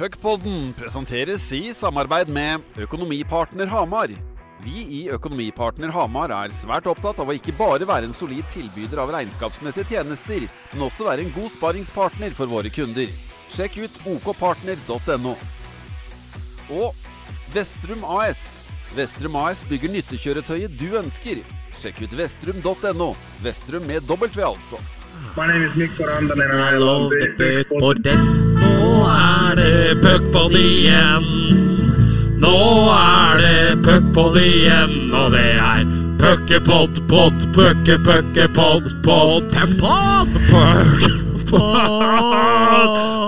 [0.00, 4.08] Puckpodden presenteres i samarbeid med Økonomipartner Hamar.
[4.64, 9.02] Vi i Økonomipartner Hamar er svært opptatt av å ikke bare være en solid tilbyder
[9.02, 13.12] av regnskapsmessige tjenester, men også være en god sparingspartner for våre kunder.
[13.52, 15.34] Sjekk ut okpartner.no.
[16.80, 17.04] Og
[17.52, 18.46] Vestrum AS.
[18.96, 21.42] Vestrum AS bygger nyttekjøretøyet du ønsker.
[21.76, 23.10] Sjekk ut vestrum.no.
[23.44, 24.80] Vestrum med W, altså.
[25.36, 27.34] My name is Mikko Rantanen and I I love the
[28.00, 28.49] the.
[28.70, 31.26] Nå er det puckpod igjen.
[32.40, 32.56] Nå
[32.94, 35.84] er det puckpod igjen, og det er
[36.20, 40.28] puckepod, pod, pucke, puckepod, pod, puckpod,
[41.50, 42.50] puckpod,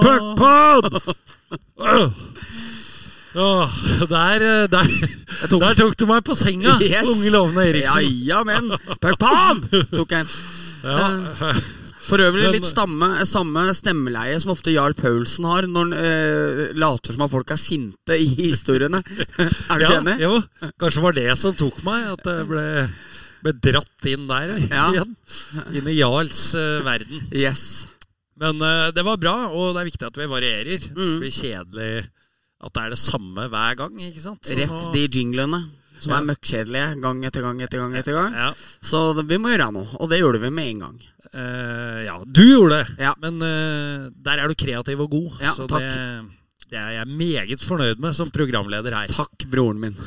[0.02, 0.84] puckpod.
[3.34, 3.64] Oh,
[4.10, 4.88] der, eh, der,
[5.48, 7.08] tok- der tok du meg på senga, Yes.
[7.08, 8.02] unge lovende Eriksen.
[8.04, 8.68] Ja, ja, men
[9.00, 9.62] Puckpod!
[9.96, 10.28] Tok jeg en.
[10.84, 11.08] Ja.
[12.02, 17.14] For øvrig litt stamme, samme stemmeleie som ofte Jarl Paulsen har når han eh, later
[17.14, 19.02] som at folk er sinte i historiene.
[19.38, 20.16] er du ja, enig?
[20.22, 20.40] Jo,
[20.82, 22.64] kanskje var det som tok meg, at jeg ble,
[23.46, 24.88] ble dratt inn der Ja.
[24.90, 25.14] igjen.
[25.78, 27.22] Inn i Jarls eh, verden.
[27.30, 27.86] Yes.
[28.42, 30.88] Men eh, det var bra, og det er viktig at vi varierer.
[30.90, 30.98] Mm.
[31.06, 31.92] Det blir kjedelig
[32.62, 33.96] at det er det samme hver gang.
[34.10, 34.42] ikke sant?
[34.46, 35.64] Så Ref de jinglene
[36.02, 37.96] som er møkkjedelige gang etter gang etter gang.
[38.00, 38.50] etter gang ja,
[38.82, 41.00] Så vi må gjøre noe, og det gjorde vi med en gang.
[41.32, 43.14] Uh, ja, du gjorde det, Ja.
[43.22, 45.38] men uh, der er du kreativ og god.
[45.40, 45.86] Ja, så takk.
[45.86, 49.14] det, det er jeg meget fornøyd med som programleder her.
[49.14, 49.96] Takk, broren min.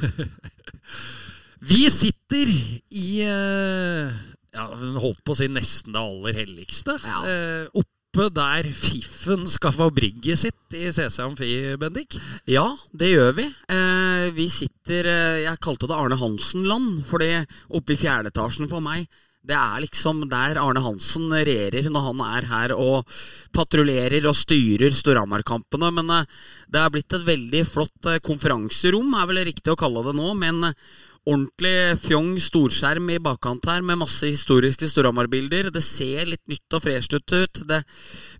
[1.65, 2.49] Vi sitter
[2.93, 4.11] i eh,
[4.55, 4.65] ja,
[5.01, 6.97] holdt på å si nesten det aller helligste.
[7.01, 7.21] Ja.
[7.25, 7.65] Eh,
[8.15, 12.15] oppe der Fiffen skaffa brygget sitt i CC Amfi, Bendik.
[12.47, 12.63] Ja,
[12.95, 13.43] det gjør vi.
[13.67, 17.43] Eh, vi sitter eh, Jeg kalte det Arne Hansen-land, fordi
[17.75, 19.03] oppe i fjerde etasjen for meg
[19.45, 23.17] det er liksom der Arne Hansen regjerer når han er her og
[23.55, 25.91] patruljerer og styrer Storhamar-kampene.
[25.99, 26.29] Men eh,
[26.71, 30.31] det er blitt et veldig flott eh, konferanserom, er vel riktig å kalle det nå.
[30.39, 30.79] Med en eh,
[31.25, 35.71] ordentlig fjong storskjerm i bakkant her med masse historiske Storhamar-bilder.
[35.73, 37.63] Det ser litt nytt og fresht ut.
[37.65, 37.81] Det,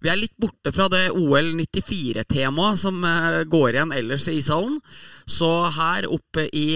[0.06, 3.02] vi er litt borte fra det OL 94-temaet som
[3.50, 4.78] går igjen ellers i ishallen.
[5.26, 6.68] Så her oppe i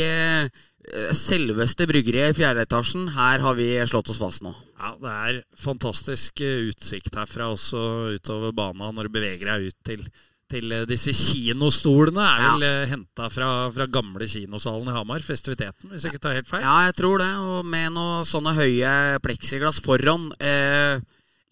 [1.17, 4.53] selveste bryggeriet i fjerde etasjen, her har vi slått oss fast nå.
[4.79, 9.77] Ja, Det er fantastisk eh, utsikt herfra også utover bana når du beveger deg ut
[9.85, 10.05] til,
[10.49, 12.23] til eh, disse kinostolene.
[12.23, 12.87] Er vel ja.
[12.93, 16.63] henta fra, fra gamle kinosalen i Hamar, festiviteten, hvis jeg ikke tar helt feil.
[16.63, 17.31] Ja, jeg tror det.
[17.43, 20.29] Og med noen sånne høye pleksiglass foran.
[20.39, 21.03] Eh,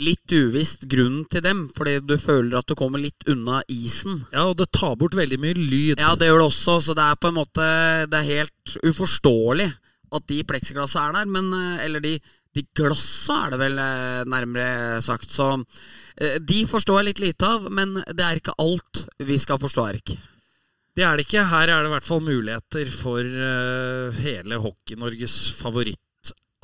[0.03, 4.21] litt uvisst grunnen til dem, fordi du føler at du kommer litt unna isen.
[4.33, 5.97] Ja, og det tar bort veldig mye lyd.
[5.97, 7.67] Ja, det gjør det også, så det er på en måte
[8.11, 9.71] Det er helt uforståelig
[10.15, 12.15] at de pleksiglassene er der, men eh, Eller de,
[12.55, 17.51] de glassa er det vel eh, nærmere sagt, så eh, De forstår jeg litt lite
[17.57, 20.17] av, men det er ikke alt vi skal forstå, Erik.
[20.97, 21.43] Det er det ikke.
[21.45, 23.21] Her er det i hvert fall muligheter for
[24.17, 26.01] hele Hockey-Norges favoritt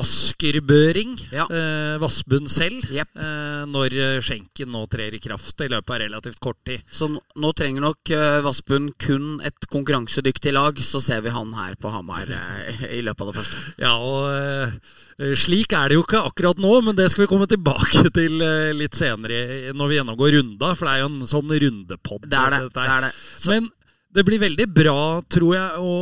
[0.03, 1.15] Askerbøring.
[1.33, 1.45] Ja.
[1.47, 2.83] Eh, Vassbund selv.
[2.91, 3.09] yep.
[3.15, 6.83] Eh, når eh, skjenken nå trer i kraft i løpet av relativt kort tid.
[6.91, 11.53] Så nå, nå trenger nok eh, Vassbund kun et konkurransedyktig lag, så ser vi han
[11.57, 13.61] her på Hamar eh, i løpet av det første.
[13.83, 17.47] Ja, og eh, slik er det jo ikke akkurat nå, men det skal vi komme
[17.49, 18.41] tilbake til
[18.77, 22.27] litt senere når vi gjennomgår runda, for det er jo en sånn rundepod.
[22.27, 22.67] Det er det.
[22.75, 23.15] det, er det.
[23.37, 23.71] Så, Men
[24.13, 24.99] det blir veldig bra,
[25.31, 25.93] tror jeg, å,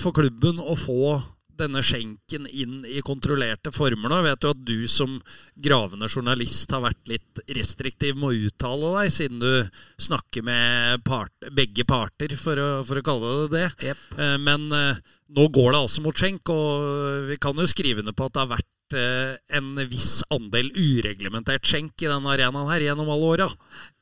[0.00, 1.18] for klubben å få
[1.60, 4.20] denne skjenken inn i kontrollerte former nå.
[4.20, 5.18] Jeg vet jo at du som
[5.60, 9.52] gravende journalist har vært litt restriktiv med å uttale deg, siden du
[10.00, 13.66] snakker med part, begge parter, for å, for å kalle det det.
[13.90, 14.04] Jep.
[14.16, 15.00] Eh, Men eh,
[15.36, 18.44] nå går det altså mot skjenk, og vi kan jo skrive under på at det
[18.44, 23.48] har vært eh, en viss andel ureglementert skjenk i denne arenaen her gjennom alle åra.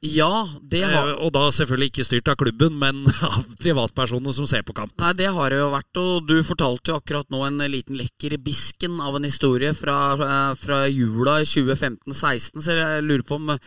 [0.01, 4.47] ja, det har Eh, Og da selvfølgelig ikke styrt av klubben, men av privatpersonene som
[4.47, 4.93] ser på kamp.
[5.01, 8.37] Nei, det har det jo vært, og du fortalte jo akkurat nå en liten lekker
[8.43, 13.59] bisken av en historie fra, eh, fra jula i 2015-16, så jeg lurer på om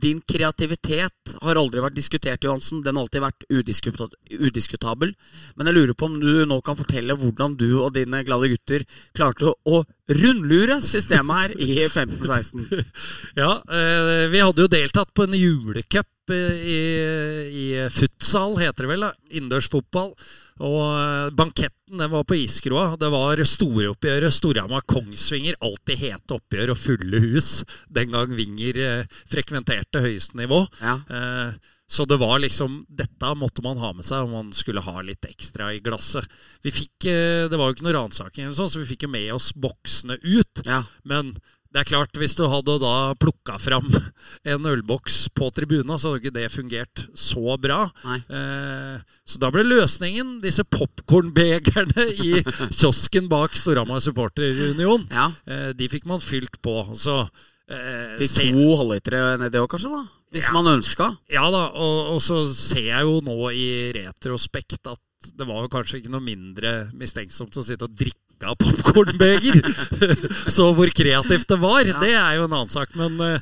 [0.00, 2.82] din kreativitet har aldri vært diskutert, Johansen.
[2.82, 5.14] Den har alltid vært udiskutabel.
[5.56, 8.84] Men jeg lurer på om du nå kan fortelle hvordan du og dine glade gutter
[9.16, 12.66] klarte å rundlure systemet her i 15-16.
[13.40, 16.80] Ja, eh, vi hadde jo deltatt på en julecup eh, i,
[17.48, 19.06] i futsal, heter det vel.
[19.08, 19.70] da, Innendørs.
[19.74, 20.14] Og
[20.60, 22.94] eh, banketten den var på iskroa.
[23.00, 25.58] Det var storoppgjøret Storhamar-Kongsvinger.
[25.64, 27.62] Alltid hete oppgjør og fulle hus.
[27.90, 30.64] Den gang Vinger eh, frekventerte høyeste nivå.
[30.82, 30.98] Ja.
[31.10, 35.00] Eh, Så det var liksom Dette måtte man ha med seg om man skulle ha
[35.06, 36.26] litt ekstra i glasset.
[36.64, 39.12] Vi fikk, eh, Det var jo ikke noe ransaking, eller sånn, så vi fikk jo
[39.14, 40.64] med oss boksene ut.
[40.66, 40.82] Ja.
[41.04, 41.36] Men
[41.74, 43.88] det er klart, hvis du hadde da plukka fram
[44.52, 47.80] en ølboks på tribuna, så hadde ikke det fungert så bra.
[48.06, 52.36] Eh, så da ble løsningen disse popkornbegerne i
[52.74, 55.08] kiosken bak Storhamar supporterunion.
[55.10, 55.32] Ja.
[55.46, 56.76] Eh, de fikk man fylt på.
[56.94, 57.24] Så
[57.70, 59.94] eh, Fikk to halvlitere nedi òg, kanskje?
[59.94, 60.52] da Hvis Ja.
[60.56, 61.06] man ønska.
[61.30, 65.00] Ja da, og, og så ser jeg jo nå i retrospekt at
[65.38, 69.62] det var jo kanskje ikke noe mindre mistenksomt å sitte og drikke av popkornbeger.
[70.56, 72.92] så hvor kreativt det var, det er jo en annen sak.
[72.98, 73.38] Men eh,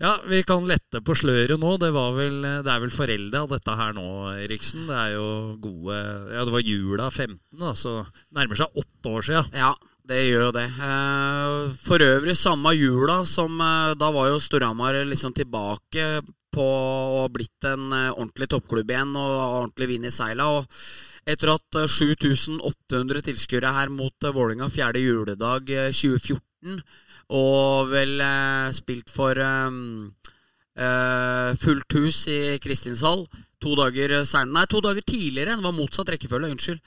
[0.00, 1.74] ja, vi kan lette på sløret nå.
[1.82, 4.06] Det, var vel, eh, det er vel foreldre av dette her nå,
[4.46, 4.86] Eriksen.
[4.88, 5.26] Det er jo
[5.60, 5.98] gode
[6.32, 7.98] Ja, det var jula 15, da, så
[8.38, 9.44] nærmer seg åtte år sia.
[9.52, 9.74] Ja,
[10.08, 10.66] det gjør det.
[10.66, 16.20] Eh, For øvrig samme jula som eh, Da var jo Storhamar liksom tilbake
[16.50, 20.48] på å ha blitt en eh, ordentlig toppklubb igjen og ordentlig vind i seila.
[20.58, 26.82] Og etter at eh, 7800 tilskuere her mot Vålinga fjerde juledag eh, 2014,
[27.30, 28.18] og vel
[28.74, 29.38] spilt for
[31.60, 33.22] fullt hus i Kristinshall
[33.62, 35.54] to dager senere Nei, to dager tidligere.
[35.54, 36.50] Det var motsatt rekkefølge.
[36.50, 36.80] Unnskyld.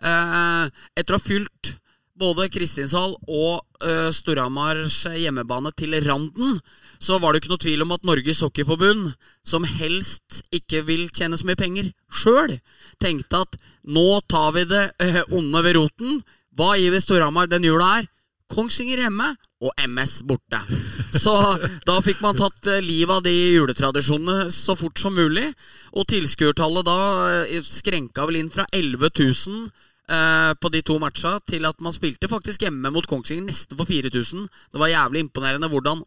[0.00, 1.74] Etter å ha fylt
[2.20, 6.60] både Kristinshall og uh, Storhamars hjemmebane til randen,
[7.00, 9.10] så var det ikke noe tvil om at Norges Hockeyforbund,
[9.42, 12.58] som helst ikke vil tjene så mye penger sjøl,
[13.02, 16.22] tenkte at nå tar vi det uh, onde ved roten.
[16.56, 18.10] Hva gir vi Storhamar den jula her?
[18.50, 19.28] Kongsvinger hjemme
[19.62, 20.58] og MS borte.
[21.14, 21.32] Så
[21.86, 25.46] da fikk man tatt eh, livet av de juletradisjonene så fort som mulig.
[25.94, 26.98] Og tilskuertallet da
[27.44, 29.70] eh, skrenka vel inn fra 11 000
[30.10, 33.88] eh, på de to matcha til at man spilte faktisk hjemme mot Kongsvinger nesten for
[33.88, 34.48] 4000.
[34.72, 36.02] Det var jævlig imponerende hvordan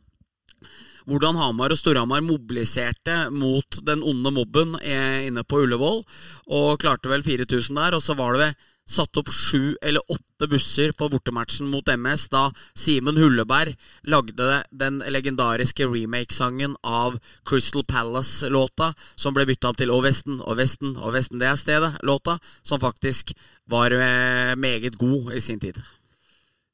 [1.10, 6.04] hvordan Hamar og Storhamar mobiliserte mot den onde mobben eh, inne på Ullevål.
[6.48, 7.98] Og klarte vel 4000 der.
[7.98, 8.54] Og så var det
[8.90, 12.44] satt opp sju eller åtte busser på bortematchen mot MS da
[12.76, 13.78] Simen Hulleberg
[14.12, 20.56] lagde den legendariske remake-sangen av Crystal Palace-låta, som ble bytta opp til Å Vesten, Å
[20.60, 23.34] Vesten, Å Vesten, det er stedet-låta, som faktisk
[23.72, 25.80] var eh, meget god i sin tid.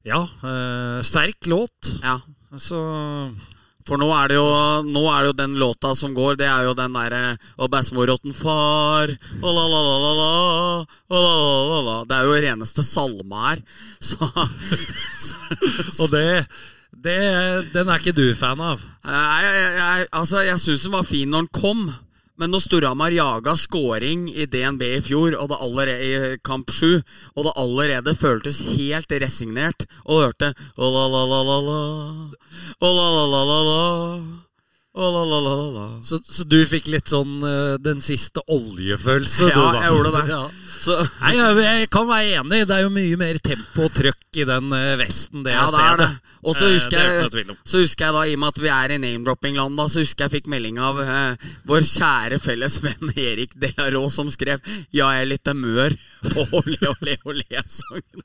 [0.07, 2.00] Ja, Øh, sterk låt.
[2.01, 2.21] Ja,
[2.57, 2.79] Så
[3.89, 4.47] For nå er det jo
[4.86, 8.36] Nå er det jo den låta som går, det er jo den derre Og bestemorrotten
[8.38, 10.33] far og la la la la la
[11.09, 13.63] la la la la Det er jo reneste salme her.
[14.00, 14.30] Så
[16.03, 16.45] Og det,
[16.94, 17.18] det
[17.74, 18.83] Den er ikke du fan av?
[19.09, 21.88] Nei, jeg, jeg, altså, jeg syns den var fin når den kom.
[22.39, 27.01] Men når Storhamar jaga scoring i DNB i fjor, og det allerede i kamp 7,
[27.36, 31.81] og det allerede føltes helt resignert, og hørte «Å la la la la la,
[32.80, 33.81] å la la la la la,
[34.95, 38.44] å la la la la la Så, så du fikk litt sånn eh, den siste
[38.47, 39.51] oljefølelse?
[39.51, 40.24] Ja, jeg gjorde det.
[40.31, 40.44] Ja.
[40.80, 42.62] Så Nei, jeg, jeg kan være enig.
[42.70, 45.74] Det er jo mye mer tempo og trøkk i den eh, vesten det Ja, det
[45.76, 45.98] stedet.
[46.06, 46.36] det.
[46.40, 48.62] Og så Eh, husker, er ikke jeg, så husker jeg da, i og med at
[48.64, 52.78] vi er i name-dropping-land, da, så husker jeg fikk melding av eh, vår kjære felles
[52.86, 55.98] venn Erik Delaraux som skrev 'Ja, jeg er litt mør'
[56.30, 58.24] på Ole, ole, ole-sangen.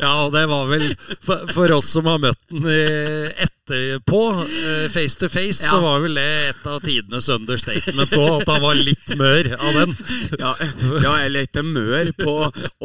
[0.00, 0.88] Ja, og det var vel
[1.24, 6.00] for, for oss som har møtt den eh, etterpå, eh, face to face, så var
[6.00, 9.96] vel det et av tidenes understatements òg, at han var litt mør av den.
[10.40, 10.54] Ja,
[11.02, 12.34] ja, jeg lette mør på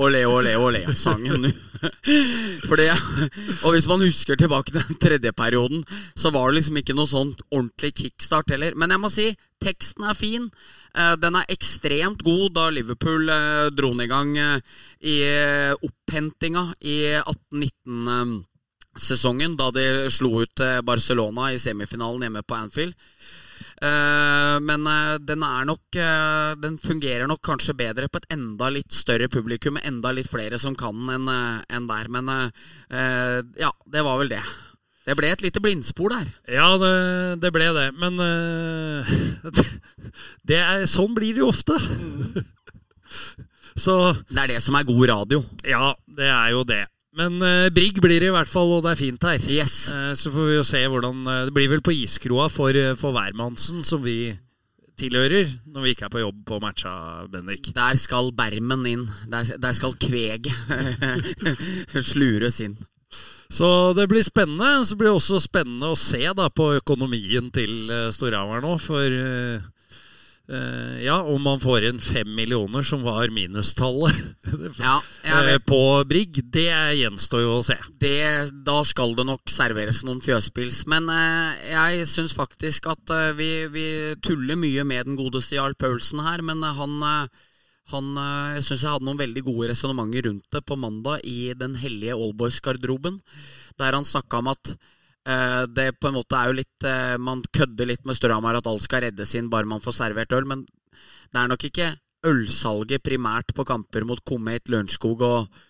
[0.01, 1.51] Olé, olé, olé-sangen nå.
[2.69, 2.91] For det,
[3.65, 5.83] og hvis man husker tilbake til den tredje perioden,
[6.15, 8.77] så var det liksom ikke noe sånn ordentlig kickstart heller.
[8.77, 9.27] Men jeg må si,
[9.61, 10.49] teksten er fin.
[10.93, 14.59] Eh, Den er ekstremt god da Liverpool eh, dro den i gang eh,
[15.01, 16.97] i eh, opphentinga i
[18.91, 22.93] 18-19-sesongen, da de slo ut eh, Barcelona i semifinalen hjemme på Anfield.
[23.81, 25.81] Eh, men eh, den er nok
[26.61, 30.57] Den fungerer nok kanskje bedre på et enda litt større publikum, med enda litt flere
[30.59, 32.07] som kan den enn der.
[32.09, 32.51] Men
[33.57, 34.43] ja, det var vel det.
[35.05, 36.27] Det ble et lite blindspor der.
[36.47, 37.91] Ja, det, det ble det.
[37.97, 38.17] Men
[40.47, 41.79] det er, sånn blir det jo ofte.
[43.81, 45.43] Så Det er det som er god radio.
[45.63, 46.85] ja, det er jo det.
[47.17, 49.41] Men uh, Brigg blir det i hvert fall, og det er fint her.
[49.51, 49.89] Yes.
[49.91, 52.95] Eh, så får vi jo se hvordan eh, Det blir vel på iskroa for, eh,
[52.95, 54.31] for hvermannsen, som vi
[55.01, 56.93] tilhører, når vi ikke er på jobb på matcha,
[57.31, 57.71] Bendik.
[57.75, 59.03] Der skal bermen inn.
[59.31, 60.47] Der, der skal kveget
[62.13, 62.77] slures inn.
[63.51, 64.85] Så det blir spennende.
[64.85, 68.77] Så blir det også spennende å se da på økonomien til uh, Storhamar nå.
[68.79, 69.69] For eh, eh,
[71.01, 74.17] ja, om man får inn fem millioner, som var minustallet
[74.81, 77.77] Ja, eh, på Brigg, det gjenstår jo å se.
[78.01, 80.83] Det, da skal det nok serveres noen fjøspils.
[80.91, 83.85] Men eh, jeg syns faktisk at eh, vi, vi
[84.23, 86.43] tuller mye med den godeste Jarl Paulsen her.
[86.45, 87.47] Men eh, han, eh,
[87.91, 91.53] Han eh, jeg syns jeg hadde noen veldig gode resonnementer rundt det på mandag i
[91.57, 93.21] Den hellige Allboys-garderoben,
[93.79, 97.43] der han snakka om at eh, det på en måte er jo litt eh, Man
[97.53, 100.63] kødder litt med Storhamar at alt skal reddes inn bare man får servert øl, men
[100.65, 101.91] det er nok ikke
[102.27, 105.61] ølsalget primært på kamper mot Komet, Lørenskog og,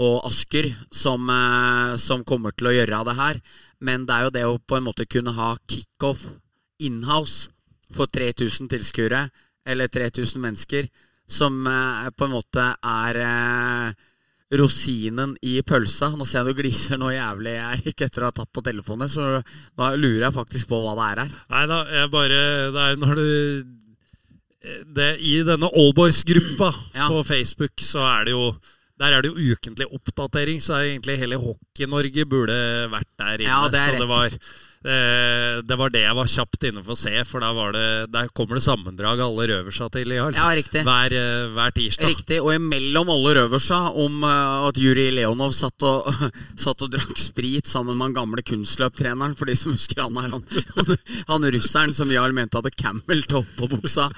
[0.00, 3.40] og Asker som, eh, som kommer til å gjøre av det her.
[3.80, 6.26] Men det er jo det å på en måte kunne ha kickoff
[6.80, 7.50] inhouse
[7.90, 9.28] for 3000 tilskuere,
[9.66, 10.88] eller 3000 mennesker,
[11.28, 14.06] som eh, på en måte er eh,
[14.58, 16.10] rosinen i pølsa.
[16.18, 19.10] Nå ser jeg du gliser noe jævlig jeg ikke etter å ha tatt på telefonen,
[19.10, 19.28] så
[19.78, 21.36] da lurer jeg faktisk på hva det er her.
[21.54, 22.40] Nei da, jeg bare
[22.74, 23.28] Det er når du
[24.92, 27.06] det, I denne Allboys-gruppa Ja.
[27.08, 28.50] på Facebook så er det jo
[29.00, 32.56] der er det jo ukentlig oppdatering, så egentlig hele Hockey-Norge burde
[32.92, 33.48] vært der inne.
[33.48, 34.50] Ja, det er så det rett.
[34.84, 38.30] Eh, det var det jeg var kjapt inne for å se, for var det, der
[38.36, 40.18] kommer det sammendrag alle røversa til i.
[40.20, 40.84] Ja, riktig.
[40.86, 42.12] Hver, eh, hver tirsdag.
[42.12, 46.08] Riktig, og imellom alle røversa om eh, at Jurij Leonov satt og,
[46.64, 50.32] satt og drakk sprit sammen med han gamle kunstløptreneren, for de som husker han her,
[50.36, 50.44] han,
[50.78, 50.96] han,
[51.32, 54.08] han russeren som Jarl mente hadde camel top på buksa.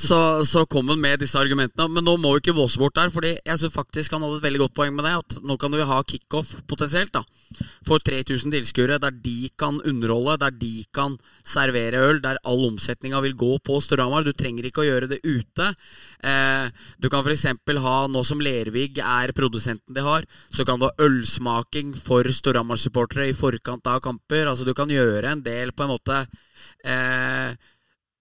[0.00, 0.16] Så,
[0.48, 1.86] så kom han med disse argumentene.
[1.92, 4.46] Men nå må vi ikke våse bort der, Fordi jeg synes faktisk han hadde et
[4.46, 5.12] veldig godt poeng med det.
[5.20, 7.22] At nå kan vi ha kickoff potensielt da
[7.86, 11.16] for 3000 tilskuere, der de kan underholde, der de kan
[11.46, 14.26] servere øl, der all omsetninga vil gå på Storhamar.
[14.26, 15.70] Du trenger ikke å gjøre det ute.
[16.22, 16.68] Eh,
[17.00, 17.46] du kan f.eks.
[17.86, 23.30] ha, nå som Lervig er produsenten de har, så kan du ha ølsmaking for Storhamar-supportere
[23.30, 24.46] i forkant av kamper.
[24.50, 26.24] Altså Du kan gjøre en del på en måte
[26.84, 27.56] eh,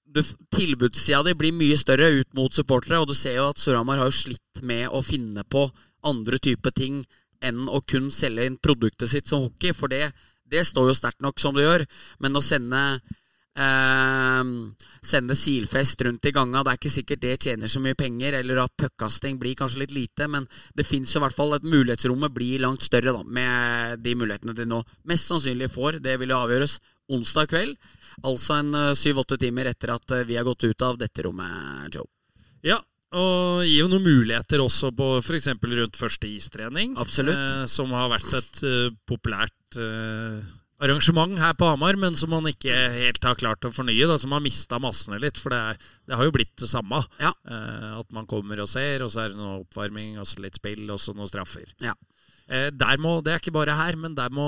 [0.10, 4.14] Tilbudssida di blir mye større ut mot supportere, og du ser jo at Storhamar har
[4.16, 5.68] slitt med å finne på
[6.10, 7.04] andre typer ting
[7.46, 10.10] enn å kun selge inn produktet sitt som hockey, for det,
[10.52, 11.86] det står jo sterkt nok som det gjør.
[12.24, 12.84] Men å sende
[13.58, 14.54] eh,
[15.00, 18.60] Sende silfest rundt i ganga, det er ikke sikkert det tjener så mye penger, eller
[18.66, 20.44] at puckkasting blir kanskje litt lite, men
[20.76, 24.68] det fins i hvert fall at mulighetsrommet blir langt større da, med de mulighetene de
[24.68, 26.02] nå mest sannsynlig får.
[26.04, 26.76] Det vil jo avgjøres
[27.16, 27.80] onsdag kveld,
[28.28, 32.10] altså en syv-åtte timer etter at eh, vi har gått ut av dette rommet, Joe.
[32.68, 32.82] Ja,
[33.16, 35.50] og gir jo noen muligheter også på f.eks.
[35.56, 36.96] rundt første istrening.
[37.02, 37.40] Absolutt.
[37.40, 40.44] Eh, som har vært et uh, populært uh,
[40.84, 44.08] arrangement her på Hamar, men som man ikke helt har klart å fornye.
[44.10, 45.40] Da, som har mista massene litt.
[45.40, 47.02] For det, er, det har jo blitt det samme.
[47.22, 47.34] Ja.
[47.50, 50.60] Eh, at man kommer og ser, og så er det noe oppvarming, og så litt
[50.60, 51.68] spill, og så noen straffer.
[51.84, 51.96] Ja.
[52.50, 54.48] Eh, der må, Det er ikke bare her, men der må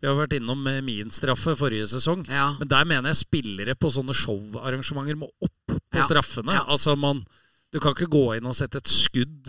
[0.00, 2.24] Vi har vært innom eh, min straffe forrige sesong.
[2.30, 2.52] Ja.
[2.60, 6.62] Men der mener jeg spillere på sånne showarrangementer må opp på straffene.
[6.64, 7.24] Altså man
[7.74, 9.48] Du kan ikke gå inn og sette et skudd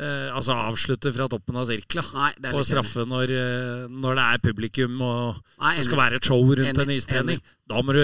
[0.00, 2.02] eh, Altså avslutte fra toppen av sirkla
[2.40, 6.40] litt straffe når, eh, når det er publikum og Nei, det skal være et show
[6.40, 7.42] rundt Enig, en istrening.
[7.68, 8.00] Da må du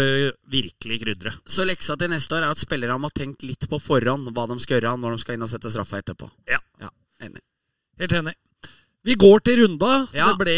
[0.53, 1.33] virkelig krydre.
[1.49, 4.47] Så leksa til neste år er at spillerne må ha tenkt litt på forhånd hva
[4.51, 6.29] de skal gjøre når de skal inn og sette straffa etterpå.
[6.51, 6.61] Ja.
[6.83, 6.91] Ja,
[7.25, 7.41] enig.
[8.03, 8.35] Helt enig.
[9.05, 9.93] Vi går til runda.
[10.17, 10.31] Ja.
[10.33, 10.55] Det ble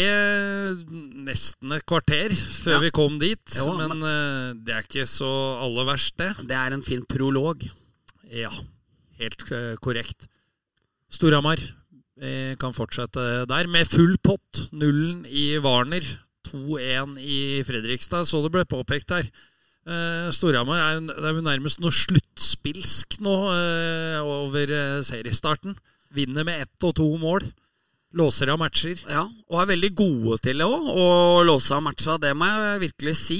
[1.27, 2.79] nesten et kvarter før Ja.
[2.85, 3.43] vi kom dit.
[3.59, 5.31] Jo, men eh, det er ikke så
[5.63, 6.33] aller verst, det.
[6.47, 7.63] Det er en fin prolog.
[8.31, 8.51] Ja,
[9.19, 10.29] helt eh, korrekt.
[11.11, 11.61] Storhamar
[12.57, 14.63] kan fortsette der med full pott.
[14.73, 16.01] Nullen i Warner.
[16.47, 19.27] 2-1 i Fredrikstad, så det ble påpekt her.
[19.87, 24.73] Eh, Storhamar er, er jo nærmest noe sluttspilsk nå eh, over
[25.07, 25.77] seriestarten.
[26.15, 27.45] Vinner med ett og to mål.
[28.17, 28.99] Låser av matcher.
[29.11, 31.07] Ja, og er veldig gode til det òg, å
[31.45, 32.15] låse av matcha.
[32.21, 33.39] Det må jeg virkelig si.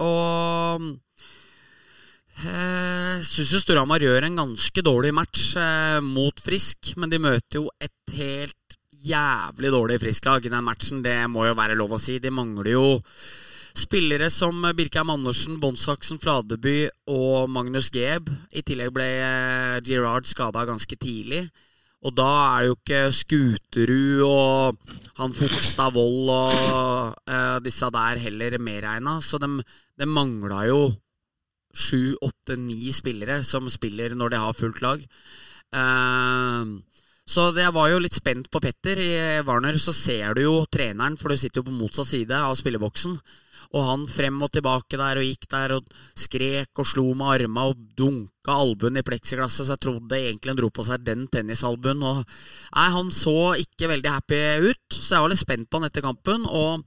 [0.00, 0.86] Og
[2.48, 7.60] eh, syns jo Storhamar gjør en ganske dårlig match eh, mot Frisk, men de møter
[7.60, 11.02] jo et helt jævlig dårlig Frisk-lag i den matchen.
[11.04, 12.18] Det må jo være lov å si.
[12.22, 12.84] De mangler jo
[13.78, 18.30] spillere som Birkheim Andersen, Bonsaksen, Fladeby og Magnus Geb.
[18.52, 21.46] I tillegg ble eh, Girard skada ganske tidlig.
[22.02, 28.22] Og da er det jo ikke Skuterud og han Fogstad Vold og eh, disse der
[28.22, 29.20] heller medregna.
[29.22, 29.50] Så de,
[29.98, 30.82] de mangla jo
[31.72, 35.04] sju, åtte, ni spillere som spiller når de har fullt lag.
[35.72, 36.72] Eh,
[37.32, 38.98] så jeg var jo litt spent på Petter.
[38.98, 42.56] I Warner så ser du jo treneren, for du sitter jo på motsatt side av
[42.58, 43.16] spilleboksen.
[43.72, 47.68] Og han frem og tilbake der og gikk der og skrek og slo med arma
[47.70, 52.02] og dunka albuen i pleksiglasset, så jeg trodde egentlig han dro på seg den tennisalbuen.
[52.04, 55.88] Og nei, han så ikke veldig happy ut, så jeg var litt spent på han
[55.88, 56.44] etter kampen.
[56.44, 56.84] Og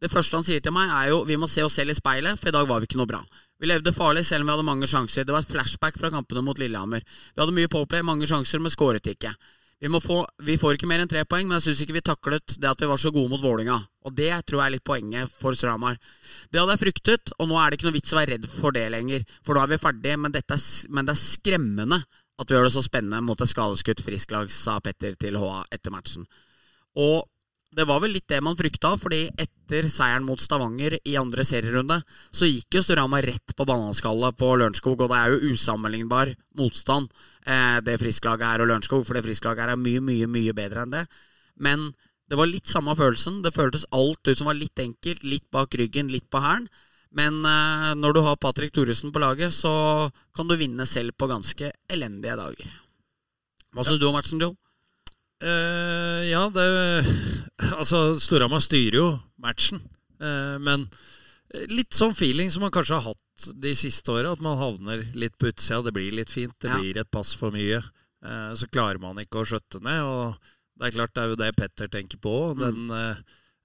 [0.00, 2.38] det første han sier til meg, er jo vi må se oss selv i speilet,
[2.38, 3.24] for i dag var vi ikke noe bra.
[3.60, 5.26] Vi levde farlig selv om vi hadde mange sjanser.
[5.28, 7.04] Det var et flashback fra kampene mot Lillehammer.
[7.34, 9.34] Vi hadde mye påplay, mange sjanser, men skåret ikke.
[9.80, 12.56] Vi, få, vi får ikke mer enn tre poeng, men jeg syns ikke vi taklet
[12.60, 13.76] det at vi var så gode mot Vålinga.
[14.08, 15.96] Og det tror jeg er litt poenget for Stramar.
[16.52, 18.76] Det hadde jeg fryktet, og nå er det ikke noe vits å være redd for
[18.76, 19.24] det lenger.
[19.44, 22.00] For da er vi ferdige, men, er, men det er skremmende
[22.40, 25.92] at vi gjør det så spennende mot et skadeskutt frisklag, sa Petter til HA etter
[25.92, 26.28] matchen.
[27.00, 27.28] Og
[27.76, 32.00] det var vel litt det man frykta, fordi etter seieren mot Stavanger i andre serierunde,
[32.34, 37.12] så gikk jo Storhamar rett på bananskallet på Lørenskog, og det er jo usammenlignbar motstand,
[37.46, 40.96] eh, det frisklaget er og Lørenskog, for det frisklaget er mye, mye, mye bedre enn
[40.96, 41.04] det.
[41.62, 41.92] Men
[42.30, 43.40] det var litt samme følelsen.
[43.42, 46.68] Det føltes alt ut som var litt enkelt, litt bak ryggen, litt på hælen.
[47.10, 51.30] Men eh, når du har Patrick Thoresen på laget, så kan du vinne selv på
[51.30, 52.74] ganske elendige dager.
[53.74, 54.54] Hva syns du om matchen, Joe?
[55.40, 56.66] Eh, ja, det
[57.80, 59.08] Altså, Storhamar styrer jo
[59.40, 59.80] matchen.
[60.20, 60.84] Uh, men
[61.72, 64.34] litt sånn feeling som man kanskje har hatt de siste åra.
[64.36, 65.80] At man havner litt på utsida.
[65.86, 66.54] Det blir litt fint.
[66.60, 66.78] Det Ja.
[66.78, 67.80] blir et pass for mye.
[68.20, 70.02] Uh, så klarer man ikke å skjøtte ned.
[70.04, 70.36] Og
[70.80, 72.34] det er klart det er jo det Petter tenker på.
[72.56, 73.16] Den, eh,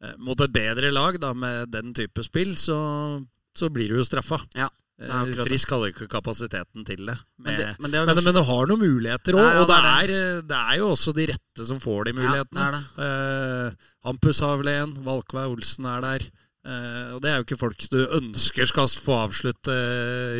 [0.03, 3.24] eh, mot et bedre lag da, med den type spill, så,
[3.55, 4.41] så blir du jo straffa.
[4.53, 5.43] Ja, Eh.
[5.43, 7.17] Frisk hadde ikke kapasiteten til det.
[7.43, 9.79] Men det, men det men, men det har noen muligheter òg, Ja, ja, og det
[9.81, 12.55] er, eh, det er jo også de rette som får de Ja, mulighetene.
[12.55, 13.09] det er det.
[13.09, 16.27] Eh, Hampus har vel en, Valkveig Olsen er der.
[16.65, 19.73] Uh, og det er jo ikke folk du ønsker skal få avslutte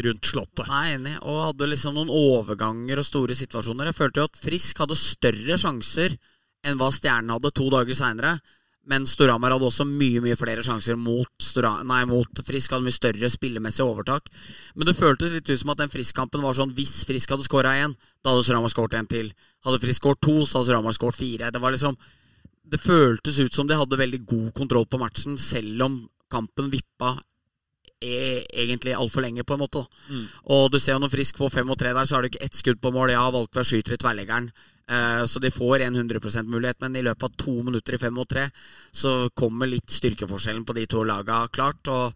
[0.02, 0.66] rundt Slottet.
[0.66, 1.12] Nei, enig.
[1.22, 3.92] Og hadde liksom noen overganger og store situasjoner.
[3.92, 6.16] Jeg følte jo at Frisk hadde større sjanser
[6.66, 8.40] enn hva Stjernen hadde to dager seinere.
[8.90, 12.74] Men Storhamar hadde også mye mye flere sjanser mot, Stora, nei, mot Frisk.
[12.74, 14.30] Hadde mye større spillemessig overtak.
[14.76, 17.74] Men det føltes litt ut som at den Frisk-kampen var sånn hvis Frisk hadde skåra
[17.82, 19.32] én, da hadde Storhamar skåret én til.
[19.66, 21.50] Hadde Frisk skåret to, så hadde Storhamar skåret fire.
[21.54, 21.98] Det var liksom
[22.66, 25.98] Det føltes ut som de hadde veldig god kontroll på matchen, selv om
[26.34, 27.12] kampen vippa
[28.02, 29.86] e egentlig altfor lenge, på en måte.
[30.10, 30.24] Mm.
[30.54, 32.44] Og du ser jo når Frisk får fem og tre der, så har du ikke
[32.46, 33.14] ett skudd på mål.
[33.14, 34.50] Ja, Valkvær skyter i tverrleggeren.
[34.86, 38.14] Eh, så de får en 100 %-mulighet, men i løpet av to minutter i fem
[38.14, 38.46] mot tre
[38.92, 41.90] så kommer litt styrkeforskjellen på de to laga klart.
[41.90, 42.14] Og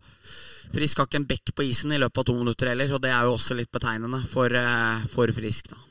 [0.70, 3.10] Frisk har ikke en bekk på isen i løpet av to minutter heller, og det
[3.10, 5.74] er jo også litt betegnende for, eh, for Frisk.
[5.74, 5.89] da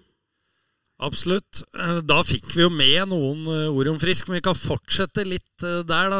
[0.98, 1.60] Absolutt.
[1.78, 5.22] Eh, Da fikk vi jo med noen eh, ord om Frisk, men vi kan fortsette
[5.26, 6.10] litt eh, der.
[6.10, 6.18] da.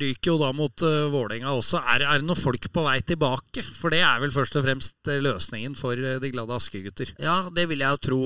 [0.00, 1.80] Ryker jo da mot Vålerenga også.
[1.82, 3.64] Er, er det noen folk på vei tilbake?
[3.76, 7.12] For det er vel først og fremst løsningen for de glade Aske-gutter.
[7.22, 8.20] Ja, det vil jeg jo tro.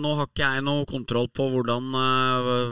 [0.00, 1.90] Nå har ikke jeg noe kontroll på hvordan,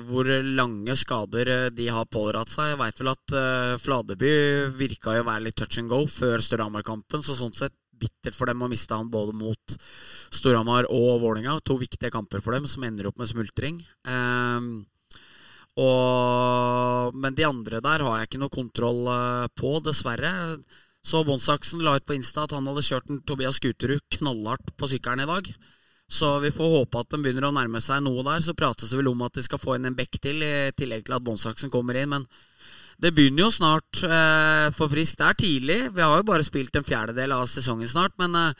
[0.08, 2.72] hvor lange skader de har pådratt seg.
[2.74, 3.36] Jeg veit vel at
[3.82, 4.32] Fladeby
[4.78, 8.50] virka jo å være litt touch and go før Storhamar-kampen, så sånn sett bittert for
[8.50, 9.76] dem å miste han både mot
[10.34, 11.58] Storhamar og Vålerenga.
[11.66, 13.80] To viktige kamper for dem som ender opp med smultring.
[14.04, 14.82] Um,
[15.80, 20.32] og, men de andre der har jeg ikke noe kontroll eh, på, dessverre.
[21.02, 24.90] Så Bonsaksen la ut på Insta at han hadde kjørt en Tobias Guterud knallhardt på
[24.92, 25.48] sykkelen i dag.
[26.12, 28.42] Så vi får håpe at de begynner å nærme seg noe der.
[28.44, 31.06] Så prates det vel om at de skal få inn en bekk til, i tillegg
[31.06, 32.12] til at Bonsaksen kommer inn.
[32.12, 32.28] Men
[33.02, 35.18] det begynner jo snart eh, for Frisk.
[35.18, 35.78] Det er tidlig.
[35.96, 38.14] Vi har jo bare spilt en fjerdedel av sesongen snart.
[38.22, 38.52] Men eh,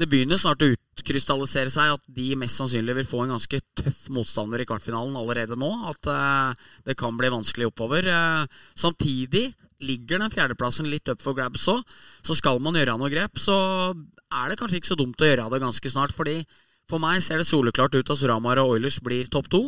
[0.00, 4.06] det begynner snart å utkrystallisere seg at de mest sannsynlig vil få en ganske tøff
[4.14, 5.68] motstander i kvartfinalen allerede nå.
[5.90, 8.08] At eh, det kan bli vanskelig oppover.
[8.08, 9.50] Eh, samtidig
[9.82, 11.84] ligger den fjerdeplassen litt up for grabs òg.
[12.24, 13.56] Så skal man gjøre noe grep, så
[13.92, 16.16] er det kanskje ikke så dumt å gjøre det ganske snart.
[16.16, 16.40] fordi
[16.88, 19.66] for meg ser det soleklart ut at Suramar og Oilers blir topp to.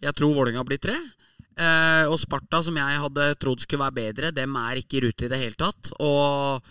[0.00, 0.96] Jeg tror Vålerenga blir tre.
[1.58, 5.26] Eh, og Sparta, som jeg hadde trodd skulle være bedre, dem er ikke i rute
[5.26, 5.92] i det hele tatt.
[6.00, 6.62] Og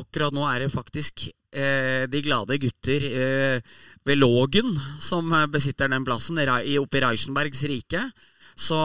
[0.00, 3.72] akkurat nå er det faktisk eh, de glade gutter eh,
[4.06, 4.70] ved Lågen
[5.02, 8.04] som besitter den plassen, oppe i Reichenbergs rike.
[8.52, 8.76] Så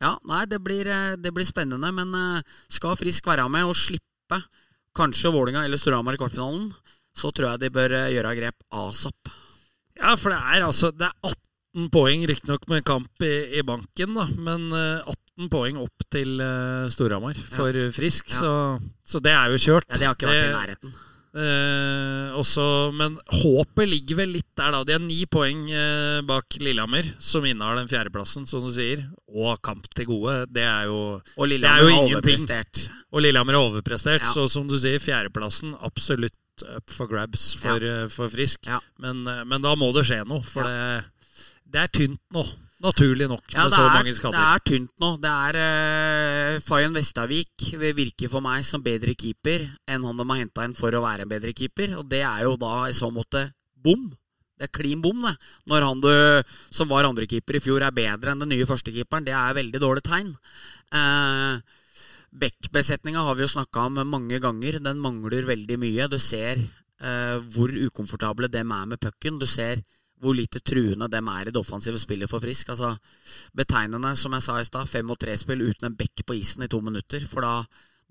[0.00, 0.88] ja, nei, det blir,
[1.20, 1.92] det blir spennende.
[1.92, 2.14] Men
[2.72, 4.40] skal Frisk være med og slippe
[4.96, 6.70] kanskje Vålinga eller Storhamar i kvartfinalen,
[7.14, 9.34] så tror jeg de bør gjøre grep asap.
[9.98, 11.53] Ja, for det er altså Det er 18
[11.92, 16.86] poeng, riktignok med kamp i, i banken, da, men eh, 18 poeng opp til uh,
[16.94, 17.88] Storhamar for ja.
[17.94, 18.38] Frisk, Ja.
[18.38, 18.52] så,
[19.02, 19.88] så det er jo kjørt.
[19.90, 20.94] Ja, Det har ikke vært i nærheten.
[21.34, 24.84] Eh, også, men håpet ligger vel litt der, da.
[24.86, 29.02] De har ni poeng eh, bak Lillehammer, som innehar den fjerdeplassen, som du sier.
[29.34, 30.44] Og kamp til gode.
[30.54, 31.00] Det er jo
[31.34, 32.46] Og Lillehammer er jo ingenting.
[33.14, 34.30] Og Lillehammer er overprestert, Ja.
[34.30, 36.38] så som du sier, fjerdeplassen absolutt
[36.70, 38.62] up for grabs for, eh, for Frisk.
[38.70, 38.78] Ja.
[39.02, 41.02] Men, eh, men da må det skje noe, for det,
[41.74, 42.44] det er tynt nå.
[42.84, 45.08] Naturlig nok, Ja, med så er, mange det er tynt nå.
[45.22, 50.26] Det er uh, Fayen Vestavik vil virke for meg som bedre keeper enn han de
[50.28, 51.94] har henta inn for å være en bedre keeper.
[52.02, 54.10] Og det er jo da i så måte bom.
[54.54, 55.32] Det er klin bom, det.
[55.70, 56.10] Når han du,
[56.70, 59.26] som var andrekeeper i fjor, er bedre enn den nye førstekeeperen.
[59.26, 60.30] Det er veldig dårlig tegn.
[60.94, 61.58] Uh,
[62.34, 64.78] Beck-besetninga har vi jo snakka om mange ganger.
[64.84, 66.10] Den mangler veldig mye.
[66.12, 69.40] Du ser uh, hvor ukomfortable dem er med pucken.
[69.40, 69.80] Du ser
[70.24, 72.72] hvor lite truende dem er i det offensive spillet for Frisk.
[72.72, 72.94] Altså,
[73.56, 76.70] betegnende, som jeg sa i stad, fem- og tre-spill uten en bekk på isen i
[76.72, 77.26] to minutter.
[77.28, 77.58] For da,